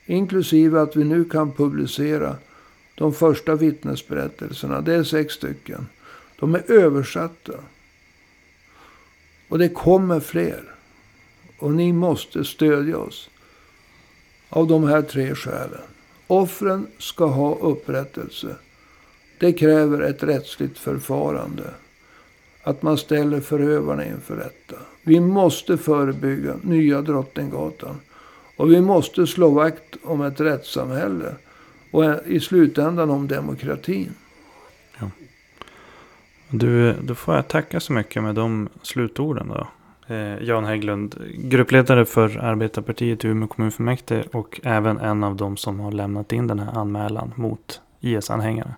Inklusive 0.07 0.81
att 0.81 0.97
vi 0.97 1.05
nu 1.05 1.25
kan 1.25 1.53
publicera 1.53 2.37
de 2.99 3.13
första 3.13 3.55
vittnesberättelserna. 3.55 4.81
Det 4.81 4.95
är 4.95 5.05
sex 5.05 5.35
stycken. 5.35 5.87
De 6.39 6.55
är 6.55 6.73
översatta. 6.73 7.53
Och 9.49 9.59
det 9.59 9.69
kommer 9.69 10.21
fler. 10.21 10.63
Och 11.59 11.73
ni 11.73 11.93
måste 11.93 12.45
stödja 12.45 12.99
oss. 12.99 13.31
Av 14.49 14.67
de 14.67 14.85
här 14.85 15.03
tre 15.03 15.35
skälen. 15.35 15.81
Offren 16.27 16.87
ska 16.99 17.27
ha 17.27 17.55
upprättelse. 17.55 18.57
Det 19.39 19.53
kräver 19.53 20.01
ett 20.01 20.23
rättsligt 20.23 20.79
förfarande. 20.79 21.65
Att 22.63 22.83
man 22.83 22.99
ställer 22.99 23.41
förövarna 23.41 24.07
inför 24.07 24.37
rätta. 24.37 24.77
Vi 25.03 25.21
måste 25.21 25.77
förebygga 25.77 26.55
nya 26.63 27.03
Drottninggatan. 27.03 28.01
Och 28.57 28.73
vi 28.73 28.81
måste 28.81 29.27
slå 29.27 29.51
vakt 29.51 29.97
om 30.03 30.23
ett 30.23 30.41
rättssamhälle. 30.41 31.35
Och 31.91 32.05
i 32.27 32.41
slutändan 32.41 33.11
om 33.11 33.29
demokratin. 33.29 34.15
Ja. 35.01 35.11
Du, 36.51 36.93
då 36.93 37.15
får 37.15 37.35
jag 37.35 37.49
tacka 37.49 37.81
så 37.81 37.93
mycket 37.93 38.23
med 38.23 38.35
de 38.35 38.69
slutorden 38.83 39.49
då. 39.49 39.69
Eh, 40.15 40.43
Jan 40.43 40.65
Hägglund, 40.65 41.15
gruppledare 41.35 42.05
för 42.05 42.39
Arbetarpartiet 42.39 43.25
i 43.25 43.29
Umeå 43.29 43.49
kommunfullmäktige 43.49 44.25
och 44.33 44.61
även 44.65 44.99
en 44.99 45.25
av 45.25 45.37
dem 45.37 45.57
som 45.57 45.81
har 45.81 45.93
lämnat 45.93 46.33
in 46.33 46.47
den 46.47 46.59
här 46.59 46.79
anmälan 46.79 47.33
mot 47.37 47.81
IS-anhängarna. 48.01 48.75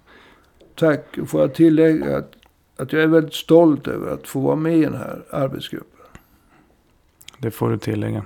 Tack. 0.74 1.18
Får 1.26 1.40
jag 1.40 1.54
tillägga 1.54 2.16
att, 2.16 2.32
att 2.76 2.92
jag 2.92 3.02
är 3.02 3.06
väldigt 3.06 3.34
stolt 3.34 3.88
över 3.88 4.14
att 4.14 4.28
få 4.28 4.40
vara 4.40 4.56
med 4.56 4.78
i 4.78 4.82
den 4.82 4.94
här 4.94 5.22
arbetsgruppen. 5.30 6.06
Det 7.38 7.50
får 7.50 7.70
du 7.70 7.78
tillägga. 7.78 8.22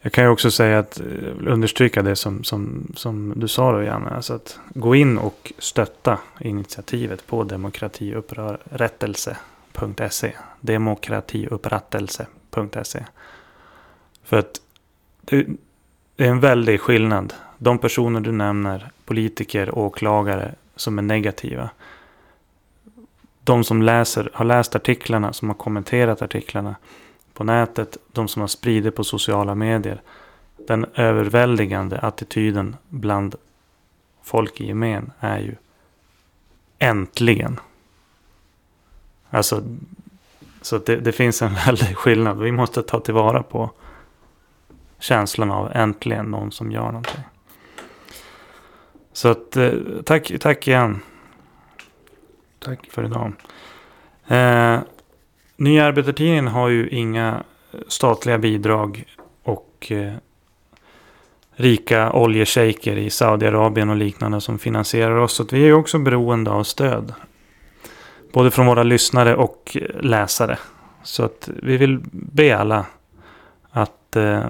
Jag 0.00 0.12
kan 0.12 0.24
ju 0.24 0.30
också 0.30 0.50
säga 0.50 0.78
att 0.78 1.00
eh, 1.00 1.06
understryka 1.46 2.02
det 2.02 2.16
som, 2.16 2.44
som, 2.44 2.92
som 2.96 3.32
du 3.36 3.48
sa 3.48 3.72
då 3.72 3.82
Janne. 3.82 4.10
Alltså 4.10 4.34
att 4.34 4.58
gå 4.74 4.94
in 4.94 5.18
och 5.18 5.52
stötta 5.58 6.18
initiativet 6.40 7.26
på 7.26 7.44
demokratiupprättelse.se. 7.44 10.32
Demokratiupprättelse.se. 10.60 13.04
För 14.24 14.38
att 14.38 14.60
det, 15.20 15.46
det 16.16 16.24
är 16.24 16.30
en 16.30 16.40
väldig 16.40 16.80
skillnad. 16.80 17.34
De 17.58 17.78
personer 17.78 18.20
du 18.20 18.32
nämner, 18.32 18.90
politiker, 19.04 19.78
åklagare, 19.78 20.54
som 20.76 20.98
är 20.98 21.02
negativa. 21.02 21.70
De 23.44 23.64
som 23.64 23.82
läser, 23.82 24.30
har 24.32 24.44
läst 24.44 24.76
artiklarna, 24.76 25.32
som 25.32 25.48
har 25.48 25.54
kommenterat 25.54 26.22
artiklarna 26.22 26.76
på 27.36 27.44
nätet, 27.44 27.96
de 28.12 28.28
som 28.28 28.40
har 28.40 28.48
spridit 28.48 28.94
på 28.94 29.04
sociala 29.04 29.54
medier. 29.54 30.02
Den 30.56 30.86
överväldigande 30.94 31.98
attityden 31.98 32.76
bland 32.88 33.34
folk 34.22 34.60
i 34.60 34.66
gemen 34.66 35.12
är 35.20 35.38
ju 35.38 35.54
äntligen. 36.78 37.60
Alltså, 39.30 39.62
så 40.62 40.78
det, 40.78 40.96
det, 40.96 41.12
finns 41.12 41.42
en 41.42 41.54
väldig 41.66 41.96
skillnad. 41.96 42.38
Vi 42.38 42.52
måste 42.52 42.82
ta 42.82 43.00
tillvara 43.00 43.42
på 43.42 43.70
känslan 44.98 45.50
av 45.50 45.72
äntligen 45.74 46.26
någon 46.26 46.52
som 46.52 46.72
gör 46.72 46.86
någonting. 46.86 47.22
Så 49.12 49.28
att, 49.28 49.56
eh, 49.56 49.72
tack, 50.04 50.32
tack 50.40 50.68
igen. 50.68 51.00
Tack. 52.58 52.90
För 52.90 53.04
idag. 53.04 53.32
Eh, 54.26 54.80
Nya 55.56 55.84
Arbetartidningen 55.84 56.48
har 56.48 56.68
ju 56.68 56.88
inga 56.88 57.44
eh, 57.72 57.80
statliga 57.88 58.38
bidrag 58.38 59.04
och 59.42 59.86
eh, 59.90 60.12
rika 61.56 62.12
oljeshejker 62.12 62.96
i 62.96 63.10
Saudiarabien 63.10 63.90
och 63.90 63.96
liknande 63.96 64.40
som 64.40 64.58
finansierar 64.58 65.16
oss. 65.16 65.32
Så 65.32 65.44
vi 65.50 65.62
är 65.62 65.66
ju 65.66 65.74
också 65.74 65.98
beroende 65.98 66.50
av 66.50 66.64
stöd. 66.64 67.14
Både 68.32 68.50
från 68.50 68.66
våra 68.66 68.82
lyssnare 68.82 69.36
och 69.36 69.76
eh, 69.80 70.00
läsare. 70.00 70.58
Så 71.02 71.24
att 71.24 71.48
vi 71.62 71.76
vill 71.76 72.00
be 72.10 72.56
alla 72.56 72.86
att 73.70 74.16
eh, 74.16 74.44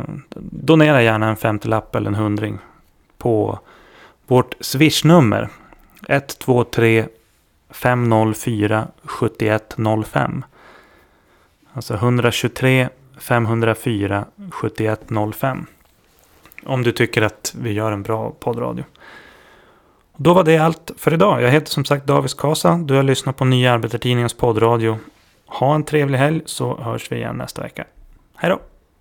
donera 0.51 1.03
gärna 1.03 1.29
en 1.29 1.37
femtiolapp 1.37 1.95
eller 1.95 2.09
en 2.09 2.14
hundring 2.14 2.59
på 3.19 3.59
vårt 4.26 4.55
swishnummer 4.61 5.49
123 6.09 7.07
504 7.70 8.89
7105. 9.05 10.45
Alltså 11.77 11.95
123 11.95 12.89
504 13.18 14.24
7105. 14.51 15.66
Om 16.64 16.83
du 16.83 16.93
tycker 16.93 17.22
att 17.22 17.55
vi 17.59 17.72
gör 17.72 17.93
en 17.93 18.03
bra 18.03 18.31
poddradio. 18.31 18.85
Då 20.16 20.35
var 20.35 20.45
det 20.45 20.59
allt 20.59 20.91
för 20.97 21.14
idag. 21.14 21.43
Jag 21.43 21.51
heter 21.51 21.70
som 21.70 21.85
sagt 21.85 22.07
Davis 22.07 22.35
Kasa. 22.35 22.77
Du 22.77 22.95
har 22.95 23.03
lyssnat 23.03 23.37
på 23.37 23.45
Nya 23.45 23.72
Arbetartidningens 23.72 24.35
poddradio. 24.35 24.99
Ha 25.47 25.74
en 25.74 25.85
trevlig 25.85 26.18
helg 26.18 26.43
så 26.47 26.77
hörs 26.81 27.12
vi 27.12 27.16
igen 27.16 27.37
nästa 27.37 27.62
vecka. 27.62 27.85
Hej 28.37 28.51
då! 28.51 28.76